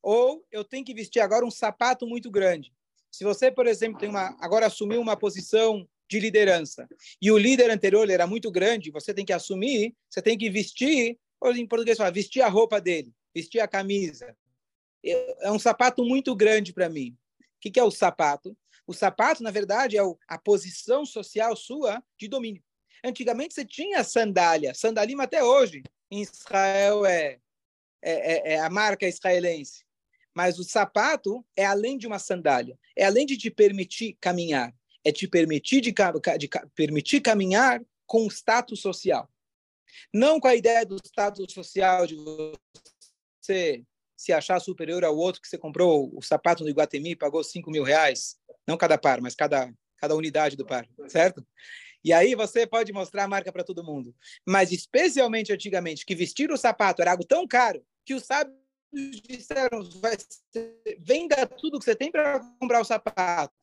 Ou 0.03 0.45
eu 0.51 0.65
tenho 0.65 0.85
que 0.85 0.95
vestir 0.95 1.21
agora 1.21 1.45
um 1.45 1.51
sapato 1.51 2.07
muito 2.07 2.31
grande. 2.31 2.73
Se 3.11 3.25
você, 3.25 3.51
por 3.51 3.67
exemplo, 3.67 3.99
tem 3.99 4.09
uma, 4.09 4.37
agora 4.41 4.67
assumiu 4.67 5.01
uma 5.01 5.17
posição 5.17 5.87
de 6.09 6.19
liderança 6.19 6.89
e 7.21 7.31
o 7.31 7.39
líder 7.39 7.71
anterior 7.71 8.09
era 8.09 8.27
muito 8.27 8.51
grande, 8.51 8.91
você 8.91 9.15
tem 9.15 9.25
que 9.25 9.33
assumir, 9.33 9.95
você 10.09 10.21
tem 10.21 10.37
que 10.37 10.51
vestir, 10.51 11.19
ou 11.41 11.55
em 11.55 11.67
português 11.67 11.99
fala, 11.99 12.11
vestir 12.11 12.43
a 12.43 12.49
roupa 12.49 12.81
dele, 12.81 13.13
vestir 13.35 13.61
a 13.61 13.69
camisa. 13.69 14.37
É 15.05 15.51
um 15.51 15.59
sapato 15.59 16.05
muito 16.05 16.35
grande 16.35 16.73
para 16.73 16.89
mim. 16.89 17.17
O 17.41 17.61
que, 17.61 17.71
que 17.71 17.81
é 17.81 17.85
o 17.85 17.91
sapato? 17.91 18.57
O 18.87 18.93
sapato, 18.93 19.43
na 19.43 19.51
verdade, 19.51 19.97
é 19.97 20.01
a 20.29 20.39
posição 20.39 21.07
social 21.07 21.55
sua 21.57 22.03
de 22.19 22.29
domínio. 22.29 22.63
Antigamente 23.05 23.55
você 23.55 23.65
tinha 23.65 24.05
sandália, 24.05 24.75
sandalima 24.75 25.25
até 25.25 25.43
hoje. 25.43 25.83
Em 26.11 26.23
Israel 26.23 27.07
é, 27.07 27.39
é, 28.03 28.53
é, 28.53 28.53
é 28.55 28.61
a 28.61 28.69
marca 28.69 29.07
israelense. 29.07 29.85
Mas 30.35 30.59
o 30.59 30.65
sapato 30.65 31.45
é 31.57 31.65
além 31.65 31.99
de 31.99 32.07
uma 32.07 32.19
sandália, 32.19 32.79
é 32.97 33.05
além 33.05 33.27
de 33.27 33.37
te 33.37 33.51
permitir 33.51 34.17
caminhar, 34.21 34.75
é 35.05 35.11
te 35.11 35.27
permitir 35.27 35.81
de, 35.81 35.93
de, 35.93 36.49
permitir 36.75 37.21
caminhar 37.21 37.83
com 38.07 38.27
status 38.27 38.81
social. 38.81 39.29
Não 40.13 40.39
com 40.39 40.47
a 40.47 40.55
ideia 40.55 40.87
do 40.87 40.97
status 41.05 41.53
social 41.53 42.07
de 42.07 42.17
você 43.41 43.85
se 44.17 44.33
achar 44.33 44.61
superior 44.61 45.05
ao 45.05 45.17
outro 45.17 45.41
que 45.41 45.49
você 45.49 45.57
comprou 45.57 46.11
o 46.15 46.21
sapato 46.21 46.63
no 46.63 46.69
Iguatemi 46.69 47.13
e 47.13 47.17
pagou 47.17 47.43
5 47.43 47.71
mil 47.71 47.83
reais, 47.83 48.37
não 48.67 48.77
cada 48.77 48.99
par, 48.99 49.21
mas 49.21 49.35
cada, 49.35 49.73
cada 49.97 50.15
unidade 50.15 50.57
do 50.57 50.67
par, 50.67 50.87
certo? 51.09 51.45
E 52.05 52.13
aí 52.13 52.35
você 52.35 52.67
pode 52.67 52.93
mostrar 52.93 53.25
a 53.25 53.29
marca 53.29 53.53
para 53.53 53.65
todo 53.65 53.85
mundo. 53.85 54.15
Mas 54.47 54.73
especialmente 54.73 55.53
antigamente, 55.53 56.05
que 56.05 56.15
vestir 56.15 56.51
o 56.51 56.57
sapato 56.57 57.03
era 57.03 57.13
algo 57.13 57.25
tão 57.25 57.47
caro 57.47 57.85
que 58.05 58.15
os 58.15 58.25
sábios 58.25 58.57
disseram, 59.27 59.83
vai 60.01 60.17
ser, 60.53 60.99
venda 60.99 61.47
tudo 61.47 61.79
que 61.79 61.85
você 61.85 61.95
tem 61.95 62.11
para 62.11 62.41
comprar 62.59 62.81
o 62.81 62.85
sapato. 62.85 63.55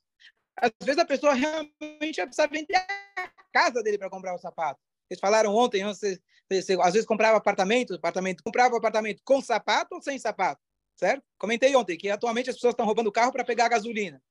Às 0.55 0.71
vezes 0.83 0.99
a 0.99 1.05
pessoa 1.05 1.33
realmente 1.33 2.25
precisa 2.25 2.47
vender 2.47 2.75
a 2.75 3.31
casa 3.53 3.83
dele 3.83 3.97
para 3.97 4.09
comprar 4.09 4.33
o 4.33 4.39
sapato. 4.39 4.79
Eles 5.09 5.19
falaram 5.19 5.55
ontem, 5.55 5.83
você, 5.83 6.19
você, 6.49 6.77
às 6.81 6.93
vezes 6.93 7.07
comprava 7.07 7.37
apartamento, 7.37 7.95
apartamento, 7.95 8.43
comprava 8.43 8.77
apartamento 8.77 9.21
com 9.23 9.41
sapato 9.41 9.95
ou 9.95 10.01
sem 10.01 10.17
sapato, 10.19 10.61
certo? 10.95 11.23
Comentei 11.37 11.75
ontem 11.75 11.97
que 11.97 12.09
atualmente 12.09 12.49
as 12.49 12.55
pessoas 12.55 12.73
estão 12.73 12.85
roubando 12.85 13.11
carro 13.11 13.31
para 13.31 13.45
pegar 13.45 13.69
gasolina, 13.69 14.21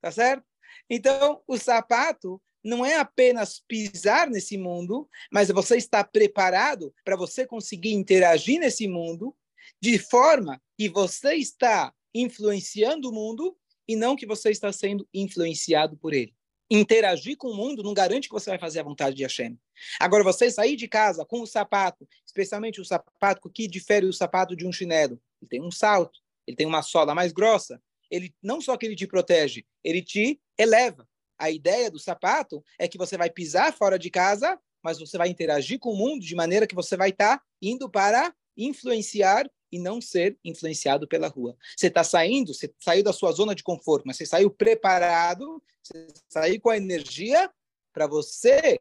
tá 0.00 0.10
certo? 0.10 0.44
Então, 0.90 1.42
o 1.46 1.56
sapato 1.56 2.40
não 2.62 2.84
é 2.84 2.96
apenas 2.96 3.62
pisar 3.66 4.28
nesse 4.28 4.58
mundo, 4.58 5.08
mas 5.30 5.48
você 5.48 5.76
está 5.76 6.02
preparado 6.02 6.92
para 7.04 7.16
você 7.16 7.46
conseguir 7.46 7.92
interagir 7.92 8.58
nesse 8.58 8.88
mundo 8.88 9.34
de 9.80 9.98
forma 9.98 10.60
que 10.76 10.88
você 10.88 11.34
está 11.34 11.92
influenciando 12.12 13.10
o 13.10 13.12
mundo 13.12 13.56
e 13.86 13.94
não 13.94 14.16
que 14.16 14.26
você 14.26 14.50
está 14.50 14.72
sendo 14.72 15.08
influenciado 15.14 15.96
por 15.96 16.12
ele. 16.12 16.35
Interagir 16.70 17.36
com 17.36 17.48
o 17.48 17.56
mundo 17.56 17.82
não 17.82 17.94
garante 17.94 18.28
que 18.28 18.34
você 18.34 18.50
vai 18.50 18.58
fazer 18.58 18.80
a 18.80 18.84
vontade 18.84 19.14
de 19.14 19.22
Hashem. 19.22 19.58
Agora, 20.00 20.24
você 20.24 20.50
sair 20.50 20.76
de 20.76 20.88
casa 20.88 21.24
com 21.24 21.40
o 21.40 21.46
sapato, 21.46 22.08
especialmente 22.24 22.80
o 22.80 22.84
sapato 22.84 23.48
que 23.50 23.68
difere 23.68 24.06
o 24.06 24.12
sapato 24.12 24.56
de 24.56 24.66
um 24.66 24.72
chinelo, 24.72 25.20
ele 25.40 25.48
tem 25.48 25.62
um 25.62 25.70
salto, 25.70 26.20
ele 26.46 26.56
tem 26.56 26.66
uma 26.66 26.82
sola 26.82 27.14
mais 27.14 27.32
grossa, 27.32 27.80
ele 28.10 28.34
não 28.42 28.60
só 28.60 28.76
que 28.76 28.86
ele 28.86 28.96
te 28.96 29.06
protege, 29.06 29.64
ele 29.84 30.02
te 30.02 30.40
eleva. 30.58 31.08
A 31.38 31.50
ideia 31.50 31.90
do 31.90 31.98
sapato 31.98 32.64
é 32.78 32.88
que 32.88 32.98
você 32.98 33.16
vai 33.16 33.30
pisar 33.30 33.72
fora 33.72 33.98
de 33.98 34.10
casa, 34.10 34.58
mas 34.82 34.98
você 34.98 35.18
vai 35.18 35.28
interagir 35.28 35.78
com 35.78 35.90
o 35.90 35.96
mundo 35.96 36.24
de 36.24 36.34
maneira 36.34 36.66
que 36.66 36.74
você 36.74 36.96
vai 36.96 37.10
estar 37.10 37.38
tá 37.38 37.44
indo 37.60 37.90
para 37.90 38.34
influenciar 38.56 39.48
e 39.70 39.78
não 39.78 40.00
ser 40.00 40.38
influenciado 40.44 41.06
pela 41.06 41.28
rua. 41.28 41.56
Você 41.76 41.88
está 41.88 42.04
saindo, 42.04 42.54
você 42.54 42.72
saiu 42.78 43.02
da 43.02 43.12
sua 43.12 43.32
zona 43.32 43.54
de 43.54 43.62
conforto, 43.62 44.04
mas 44.06 44.16
você 44.16 44.26
saiu 44.26 44.50
preparado, 44.50 45.62
você 45.82 46.08
saiu 46.28 46.60
com 46.60 46.70
a 46.70 46.76
energia 46.76 47.50
para 47.92 48.06
você 48.06 48.80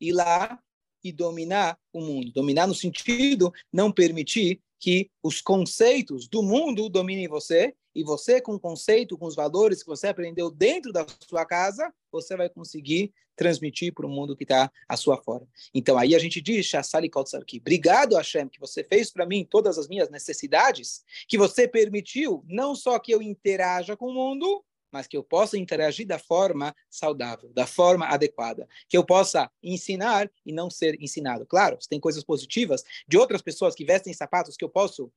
ir 0.00 0.12
lá 0.12 0.58
e 1.02 1.12
dominar 1.12 1.78
o 1.92 2.00
mundo. 2.00 2.32
Dominar 2.32 2.66
no 2.66 2.74
sentido 2.74 3.52
não 3.72 3.92
permitir 3.92 4.60
que 4.78 5.10
os 5.22 5.40
conceitos 5.40 6.28
do 6.28 6.42
mundo 6.42 6.88
dominem 6.88 7.28
você 7.28 7.74
e 7.98 8.04
você 8.04 8.40
com 8.40 8.54
o 8.54 8.60
conceito, 8.60 9.18
com 9.18 9.26
os 9.26 9.34
valores 9.34 9.82
que 9.82 9.88
você 9.88 10.06
aprendeu 10.06 10.52
dentro 10.52 10.92
da 10.92 11.04
sua 11.28 11.44
casa, 11.44 11.92
você 12.12 12.36
vai 12.36 12.48
conseguir 12.48 13.12
transmitir 13.34 13.92
para 13.92 14.06
o 14.06 14.08
mundo 14.08 14.36
que 14.36 14.44
está 14.44 14.70
à 14.88 14.96
sua 14.96 15.16
fora. 15.16 15.44
Então 15.74 15.98
aí 15.98 16.14
a 16.14 16.18
gente 16.20 16.40
diz, 16.40 16.64
Shassali 16.64 17.10
aqui, 17.34 17.58
obrigado 17.58 18.14
Hashem 18.14 18.48
que 18.48 18.60
você 18.60 18.84
fez 18.84 19.10
para 19.10 19.26
mim 19.26 19.44
todas 19.44 19.78
as 19.78 19.88
minhas 19.88 20.08
necessidades, 20.10 21.04
que 21.26 21.36
você 21.36 21.66
permitiu 21.66 22.44
não 22.46 22.72
só 22.76 23.00
que 23.00 23.10
eu 23.10 23.20
interaja 23.20 23.96
com 23.96 24.06
o 24.10 24.14
mundo, 24.14 24.64
mas 24.92 25.08
que 25.08 25.16
eu 25.16 25.24
possa 25.24 25.58
interagir 25.58 26.06
da 26.06 26.20
forma 26.20 26.72
saudável, 26.88 27.52
da 27.52 27.66
forma 27.66 28.06
adequada, 28.06 28.68
que 28.88 28.96
eu 28.96 29.04
possa 29.04 29.50
ensinar 29.60 30.30
e 30.46 30.52
não 30.52 30.70
ser 30.70 30.96
ensinado. 31.02 31.44
Claro, 31.44 31.76
tem 31.90 31.98
coisas 31.98 32.22
positivas 32.22 32.84
de 33.08 33.18
outras 33.18 33.42
pessoas 33.42 33.74
que 33.74 33.84
vestem 33.84 34.14
sapatos 34.14 34.56
que 34.56 34.64
eu 34.64 34.68
posso 34.68 35.12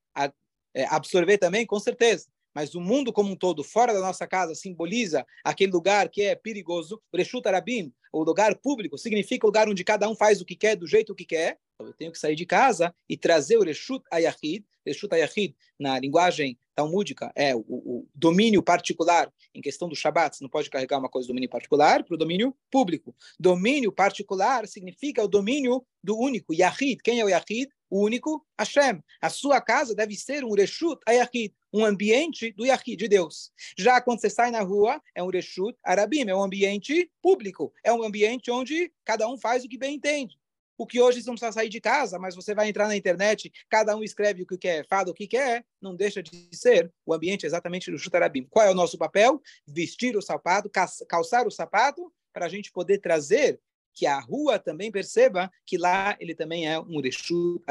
é, 0.74 0.86
absorver 0.86 1.38
também, 1.38 1.66
com 1.66 1.80
certeza. 1.80 2.28
Mas 2.54 2.76
o 2.76 2.82
mundo 2.82 3.14
como 3.14 3.32
um 3.32 3.36
todo, 3.36 3.64
fora 3.64 3.94
da 3.94 4.00
nossa 4.00 4.28
casa, 4.28 4.56
simboliza 4.56 5.26
aquele 5.44 5.72
lugar 5.72 6.10
que 6.10 6.22
é 6.22 6.36
perigoso. 6.36 7.02
Reshut 7.14 7.48
Arabim, 7.48 7.94
o 8.12 8.24
lugar 8.24 8.56
público, 8.56 8.98
significa 8.98 9.46
o 9.46 9.50
lugar 9.50 9.70
onde 9.70 9.84
cada 9.84 10.10
um 10.10 10.16
faz 10.16 10.42
o 10.42 10.46
que 10.46 10.56
quer, 10.56 10.76
do 10.76 10.88
jeito 10.88 11.16
que 11.16 11.26
quer. 11.26 11.58
Então, 11.76 11.88
eu 11.88 11.94
tenho 11.94 12.12
que 12.12 12.20
sair 12.20 12.36
de 12.36 12.46
casa 12.46 12.94
e 13.10 13.18
trazer 13.18 13.58
o 13.58 13.64
Reshut 13.64 14.04
Ayahid. 14.12 14.66
Reshut 14.86 15.14
Ayahid, 15.14 15.56
na 15.80 16.00
linguagem 16.00 16.58
talmúdica, 16.76 17.32
é 17.36 17.56
o, 17.56 17.64
o, 17.68 18.08
domínio 18.14 18.64
particular 18.64 19.32
em 19.54 19.62
questão 19.62 19.88
do 19.88 19.96
Shabat. 19.96 20.36
Você 20.36 20.44
não 20.44 20.50
pode 20.50 20.70
carregar 20.70 21.00
uma 21.00 21.10
coisa 21.10 21.28
do 21.28 21.30
domínio 21.30 21.50
particular 21.50 22.04
para 22.04 22.16
o 22.16 22.18
domínio 22.18 22.56
público. 22.70 23.16
Domínio 23.40 23.92
particular 23.92 24.68
significa 24.68 25.24
o 25.24 25.28
domínio 25.28 25.86
do 26.04 26.18
único. 26.18 26.54
Yahid, 26.54 27.02
quem 27.04 27.20
é 27.20 27.26
o 27.26 27.30
Yahid? 27.30 27.70
O 27.90 28.04
único 28.04 28.46
Hashem. 28.58 29.04
A 29.22 29.30
sua 29.30 29.60
casa 29.60 29.94
deve 29.94 30.16
ser 30.16 30.44
um 30.44 30.54
Reshut 30.54 31.00
Ayahid, 31.06 31.54
um 31.74 31.86
ambiente 31.86 32.52
do 32.54 32.66
Yahid, 32.66 32.98
de 32.98 33.08
Deus. 33.08 33.52
Já 33.78 34.02
quando 34.02 34.22
você 34.22 34.30
sai 34.30 34.52
na 34.52 34.62
rua, 34.62 35.02
é 35.16 35.24
um 35.24 35.30
Reshut 35.30 35.78
Arabim, 35.84 36.28
é 36.30 36.36
um 36.36 36.44
ambiente 36.44 37.12
público. 37.22 37.74
É 37.84 37.94
um 37.94 38.04
ambiente 38.04 38.52
onde 38.52 38.92
cada 39.06 39.28
um 39.28 39.38
faz 39.38 39.64
o 39.64 39.70
que 39.70 39.78
bem 39.78 39.96
entende. 39.96 40.40
O 40.78 40.88
que 40.88 41.00
hoje 41.00 41.22
você 41.22 41.28
não 41.28 41.36
precisa 41.36 41.52
sair 41.52 41.70
de 41.70 41.80
casa, 41.80 42.18
mas 42.18 42.36
você 42.36 42.56
vai 42.56 42.68
entrar 42.68 42.88
na 42.88 42.96
internet, 42.96 43.52
cada 43.70 43.96
um 43.96 44.04
escreve 44.04 44.42
o 44.42 44.48
que 44.48 44.58
quer, 44.58 44.88
fala 44.88 45.12
o 45.12 45.14
que 45.14 45.28
quer, 45.28 45.64
não 45.80 45.96
deixa 45.96 46.24
de 46.24 46.50
ser 46.52 46.92
o 47.06 47.14
ambiente 47.14 47.46
exatamente 47.46 47.92
do 47.92 48.00
Chutarabim. 48.00 48.48
Qual 48.50 48.66
é 48.66 48.72
o 48.72 48.74
nosso 48.74 48.98
papel? 48.98 49.40
Vestir 49.68 50.18
o 50.18 50.22
sapato, 50.22 50.72
calçar 51.08 51.46
o 51.46 51.52
sapato, 51.52 52.12
para 52.34 52.48
a 52.48 52.50
gente 52.50 52.72
poder 52.72 52.98
trazer 52.98 53.60
que 53.94 54.06
a 54.06 54.20
rua 54.20 54.58
também 54.58 54.92
perceba 54.92 55.52
que 55.66 55.78
lá 55.78 56.16
ele 56.20 56.34
também 56.34 56.68
é 56.68 56.80
um 56.80 57.02
Reshu 57.02 57.62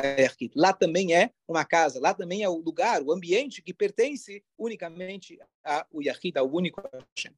Lá 0.54 0.72
também 0.72 1.14
é 1.14 1.30
uma 1.48 1.64
casa, 1.64 2.00
lá 2.00 2.14
também 2.14 2.42
é 2.42 2.48
o 2.48 2.56
lugar, 2.56 3.02
o 3.02 3.12
ambiente 3.12 3.62
que 3.62 3.72
pertence 3.72 4.44
unicamente 4.58 5.38
ao 5.64 6.02
Yahid, 6.02 6.38
ao 6.38 6.50
único 6.50 6.82
Hashem. 6.92 7.34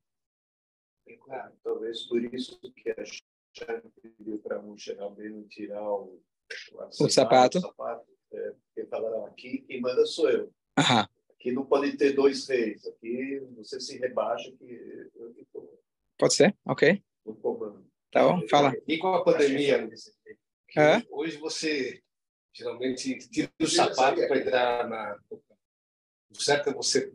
Talvez 1.62 2.02
por 2.02 2.22
isso 2.34 2.58
que 2.72 2.90
a 2.90 3.04
pediu 4.00 4.38
para 4.38 4.60
Moshe 4.62 4.92
Rabbeinu 4.94 5.46
tirar 5.48 5.82
o, 5.82 6.22
o, 6.72 7.04
o 7.04 7.08
sapato. 7.08 7.58
O 7.58 7.60
sapato 7.60 8.06
é, 8.32 8.52
porque 8.52 8.88
falaram 8.88 9.26
aqui, 9.26 9.58
quem 9.66 9.80
manda 9.80 10.06
sou 10.06 10.30
eu. 10.30 10.52
Aham. 10.78 11.06
Aqui 11.30 11.52
não 11.52 11.66
pode 11.66 11.96
ter 11.96 12.12
dois 12.12 12.48
reis. 12.48 12.86
Aqui 12.86 13.40
você 13.56 13.78
se 13.78 13.98
rebaixa 13.98 14.50
que 14.52 15.10
eu 15.14 15.34
que 15.34 15.44
tô 15.52 15.78
Pode 16.18 16.34
ser, 16.34 16.56
ok. 16.64 17.02
No 17.26 17.34
comando. 17.34 17.84
Bom, 18.14 18.46
fala. 18.48 18.74
E 18.86 18.98
com 18.98 19.08
a 19.08 19.24
pandemia, 19.24 19.88
é? 20.76 21.02
hoje 21.10 21.36
você 21.38 22.02
geralmente 22.54 23.18
tira 23.28 23.50
o 23.60 23.66
sapato 23.66 24.26
para 24.26 24.38
entrar 24.38 24.88
na. 24.88 25.18
O 26.30 26.40
certo 26.40 26.70
é 26.70 26.72
você 26.72 27.12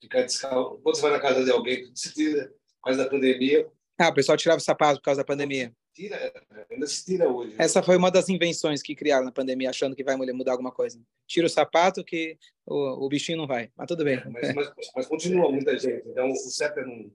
ficar 0.00 0.22
descalço. 0.22 0.80
Quando 0.82 0.96
você 0.96 1.02
vai 1.02 1.10
na 1.12 1.20
casa 1.20 1.44
de 1.44 1.50
alguém, 1.50 1.90
você 1.94 2.12
tira, 2.12 2.48
por 2.48 2.84
causa 2.84 3.04
da 3.04 3.10
pandemia, 3.10 3.70
ah, 3.98 4.08
o 4.08 4.14
pessoal 4.14 4.36
tirava 4.36 4.58
o 4.58 4.62
sapato 4.62 4.98
por 4.98 5.04
causa 5.04 5.20
da 5.20 5.24
pandemia. 5.24 5.72
Tira, 5.94 6.32
ainda 6.70 6.86
se 6.86 7.04
tira 7.04 7.28
hoje. 7.28 7.52
Né? 7.52 7.64
Essa 7.64 7.80
foi 7.80 7.96
uma 7.96 8.10
das 8.10 8.28
invenções 8.28 8.82
que 8.82 8.96
criaram 8.96 9.24
na 9.24 9.30
pandemia, 9.30 9.70
achando 9.70 9.94
que 9.94 10.02
vai 10.02 10.16
mudar 10.16 10.52
alguma 10.52 10.72
coisa. 10.72 11.00
Tira 11.26 11.46
o 11.46 11.50
sapato 11.50 12.02
que 12.02 12.36
o, 12.66 13.06
o 13.06 13.08
bichinho 13.08 13.38
não 13.38 13.46
vai. 13.46 13.70
Mas 13.76 13.86
tudo 13.86 14.02
bem. 14.02 14.16
É, 14.16 14.28
mas, 14.28 14.54
mas, 14.54 14.72
mas, 14.96 15.06
continua 15.06 15.50
muita 15.52 15.78
gente. 15.78 16.08
Então, 16.08 16.28
o 16.28 16.34
certo 16.34 16.80
é 16.80 16.84
não... 16.84 17.10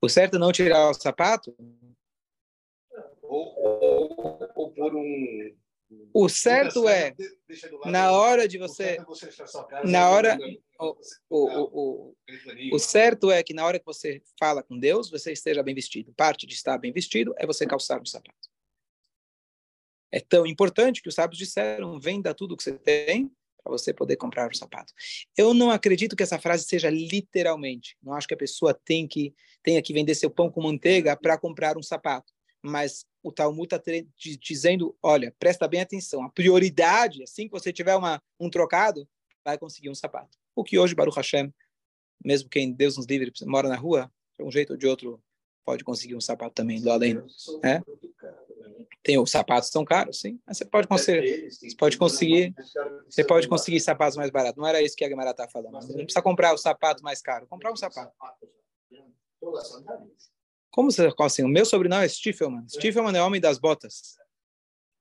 O 0.00 0.08
certo 0.08 0.36
é 0.36 0.38
não 0.38 0.52
tirar 0.52 0.90
o 0.90 0.94
sapato? 0.94 1.54
Ou, 3.22 3.54
ou, 3.58 4.48
ou 4.54 4.72
por 4.72 4.94
um 4.94 5.54
o 6.12 6.28
certo 6.28 6.88
é, 6.88 7.14
na 7.86 8.12
hora 8.12 8.46
de 8.46 8.58
você. 8.58 8.98
Na 9.84 10.10
hora. 10.10 10.38
O, 10.78 10.96
o, 11.28 12.10
o, 12.10 12.16
o 12.72 12.78
certo 12.78 13.30
é 13.30 13.42
que 13.42 13.52
na 13.52 13.66
hora 13.66 13.78
que 13.78 13.84
você 13.84 14.22
fala 14.38 14.62
com 14.62 14.78
Deus, 14.78 15.10
você 15.10 15.32
esteja 15.32 15.62
bem 15.62 15.74
vestido. 15.74 16.12
Parte 16.14 16.46
de 16.46 16.54
estar 16.54 16.78
bem 16.78 16.92
vestido 16.92 17.34
é 17.36 17.46
você 17.46 17.66
calçar 17.66 18.00
o 18.00 18.06
sapato. 18.06 18.48
É 20.12 20.20
tão 20.20 20.46
importante 20.46 21.02
que 21.02 21.08
os 21.08 21.14
sábios 21.14 21.38
disseram: 21.38 21.98
venda 22.00 22.34
tudo 22.34 22.56
que 22.56 22.62
você 22.62 22.78
tem 22.78 23.30
para 23.62 23.72
você 23.72 23.92
poder 23.92 24.16
comprar 24.16 24.50
o 24.50 24.56
sapato. 24.56 24.92
Eu 25.36 25.52
não 25.54 25.70
acredito 25.70 26.16
que 26.16 26.22
essa 26.22 26.38
frase 26.38 26.64
seja 26.64 26.90
literalmente. 26.90 27.96
Não 28.02 28.14
acho 28.14 28.26
que 28.26 28.34
a 28.34 28.38
pessoa 28.38 28.72
tem 28.72 29.06
que 29.06 29.34
tenha 29.62 29.82
que 29.82 29.92
vender 29.92 30.14
seu 30.14 30.30
pão 30.30 30.50
com 30.50 30.62
manteiga 30.62 31.16
para 31.16 31.36
comprar 31.36 31.76
um 31.76 31.82
sapato 31.82 32.32
mas 32.62 33.06
o 33.22 33.32
Talmud 33.32 33.64
está 33.64 33.80
dizendo, 34.16 34.96
olha, 35.02 35.34
presta 35.38 35.68
bem 35.68 35.80
atenção, 35.80 36.22
a 36.22 36.30
prioridade, 36.30 37.22
assim 37.22 37.46
que 37.46 37.52
você 37.52 37.72
tiver 37.72 37.94
uma, 37.96 38.22
um 38.38 38.50
trocado, 38.50 39.08
vai 39.44 39.58
conseguir 39.58 39.90
um 39.90 39.94
sapato. 39.94 40.38
O 40.54 40.64
que 40.64 40.78
hoje, 40.78 40.94
Baruch 40.94 41.16
Hashem, 41.16 41.52
mesmo 42.22 42.48
quem 42.48 42.72
Deus 42.72 42.96
nos 42.96 43.06
livre 43.06 43.32
mora 43.42 43.68
na 43.68 43.76
rua, 43.76 44.12
de 44.38 44.44
um 44.44 44.50
jeito 44.50 44.72
ou 44.72 44.76
de 44.76 44.86
outro, 44.86 45.22
pode 45.64 45.84
conseguir 45.84 46.14
um 46.14 46.20
sapato 46.20 46.54
também, 46.54 46.80
do 46.80 46.90
além. 46.90 47.22
É? 47.62 47.82
Tem 49.02 49.18
os 49.18 49.30
sapatos 49.30 49.70
são 49.70 49.84
caros, 49.84 50.20
sim. 50.20 50.38
Mas 50.46 50.58
você 50.58 50.64
pode 50.64 50.86
conseguir, 50.86 51.50
você 51.50 51.76
pode 51.76 51.98
conseguir, 51.98 52.54
você 53.08 53.24
pode 53.24 53.48
conseguir 53.48 53.80
sapatos 53.80 54.16
mais 54.16 54.30
baratos. 54.30 54.60
Não 54.60 54.68
era 54.68 54.82
isso 54.82 54.96
que 54.96 55.04
a 55.04 55.08
Gamara 55.08 55.30
está 55.30 55.48
falando. 55.48 55.72
Não 55.72 56.04
precisa 56.04 56.22
comprar 56.22 56.52
o 56.52 56.58
sapato 56.58 57.02
mais 57.02 57.22
caro, 57.22 57.46
comprar 57.46 57.72
um 57.72 57.76
sapato. 57.76 58.12
Como 60.70 60.90
você 60.90 61.10
assim? 61.20 61.42
O 61.42 61.48
meu 61.48 61.64
sobrenome 61.64 62.04
é 62.04 62.08
Stiefelman. 62.08 62.64
É. 62.64 62.68
Stiefelman 62.68 63.16
é 63.16 63.22
homem 63.22 63.40
das 63.40 63.58
botas. 63.58 64.16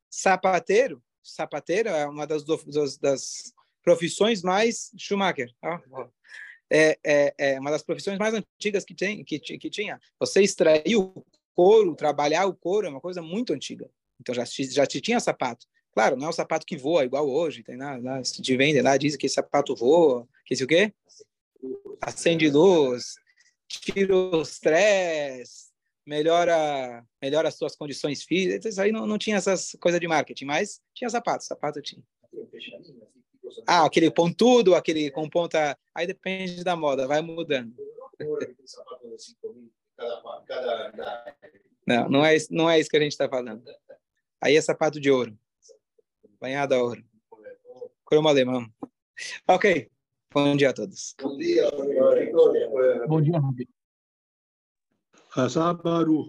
Sapateiro, 0.10 1.04
sapateiro 1.22 1.90
é 1.90 2.08
uma 2.08 2.26
das, 2.26 2.44
das, 2.44 2.98
das 2.98 3.54
profissões 3.84 4.42
mais 4.42 4.92
Schumacher. 4.98 5.52
É, 6.72 7.00
é, 7.04 7.34
é, 7.38 7.60
uma 7.60 7.72
das 7.72 7.82
profissões 7.82 8.20
mais 8.20 8.34
antigas 8.34 8.86
que, 8.86 8.94
tem, 8.94 9.24
que, 9.24 9.40
que 9.40 9.70
tinha. 9.70 10.00
Você 10.20 10.42
extrair 10.42 10.96
o 10.96 11.26
couro, 11.56 11.96
trabalhar 11.96 12.46
o 12.46 12.54
couro 12.54 12.88
é 12.88 12.90
uma 12.90 13.02
coisa 13.02 13.22
muito 13.22 13.54
antiga. 13.54 13.90
Então 14.20 14.36
já, 14.36 14.44
já 14.46 14.86
tinha 14.86 15.20
sapato. 15.20 15.66
Claro, 15.92 16.16
não 16.16 16.28
é 16.28 16.30
o 16.30 16.34
sapato 16.34 16.66
que 16.66 16.78
voa 16.78 17.04
igual 17.04 17.28
hoje. 17.28 17.64
Tem 17.64 17.76
lá 17.78 18.24
se 18.24 18.42
te 18.42 18.56
vende 18.56 18.82
lá, 18.82 18.98
diz 18.98 19.16
que 19.16 19.26
esse 19.26 19.36
sapato 19.36 19.76
voa, 19.76 20.28
que 20.46 20.54
isso 20.54 20.64
o 20.64 20.68
quê? 20.68 20.94
Acende 22.02 22.50
luz, 22.50 23.16
tira 23.68 24.16
o 24.16 24.42
estresse, 24.42 25.70
melhora, 26.06 27.06
melhora 27.22 27.50
as 27.50 27.56
suas 27.56 27.76
condições 27.76 28.24
físicas. 28.24 28.74
Isso 28.74 28.82
aí 28.82 28.92
não, 28.92 29.06
não 29.06 29.18
tinha 29.18 29.38
essas 29.38 29.76
coisas 29.80 30.00
de 30.00 30.08
marketing, 30.08 30.46
mas 30.46 30.82
tinha 30.94 31.10
sapato, 31.10 31.44
sapato 31.44 31.82
tinha. 31.82 32.04
Ah, 33.68 33.86
aquele 33.86 34.12
pontudo, 34.12 34.76
aquele 34.76 35.12
com 35.12 35.30
ponta. 35.30 35.78
Aí 35.94 36.08
depende 36.08 36.64
da 36.64 36.76
moda, 36.76 37.08
vai 37.08 37.22
mudando. 37.22 37.74
Não, 41.86 42.08
não 42.08 42.24
é, 42.24 42.38
não 42.52 42.70
é 42.70 42.80
isso 42.80 42.90
que 42.90 42.98
a 42.98 43.00
gente 43.00 43.14
está 43.14 43.28
falando. 43.28 43.64
Aí 44.40 44.56
é 44.56 44.62
sapato 44.62 45.00
de 45.00 45.10
ouro. 45.10 45.36
Banhado 46.40 46.76
a 46.76 46.84
ouro. 46.84 47.04
Cromo 48.06 48.30
alemão. 48.30 48.72
Ok. 49.48 49.90
Bom 50.32 50.56
dia 50.56 50.70
a 50.70 50.74
todos. 50.74 51.16
Bom 51.20 51.36
dia. 51.36 51.68
Bom 53.08 53.22
dia. 53.22 53.42
Baruch. 55.84 56.18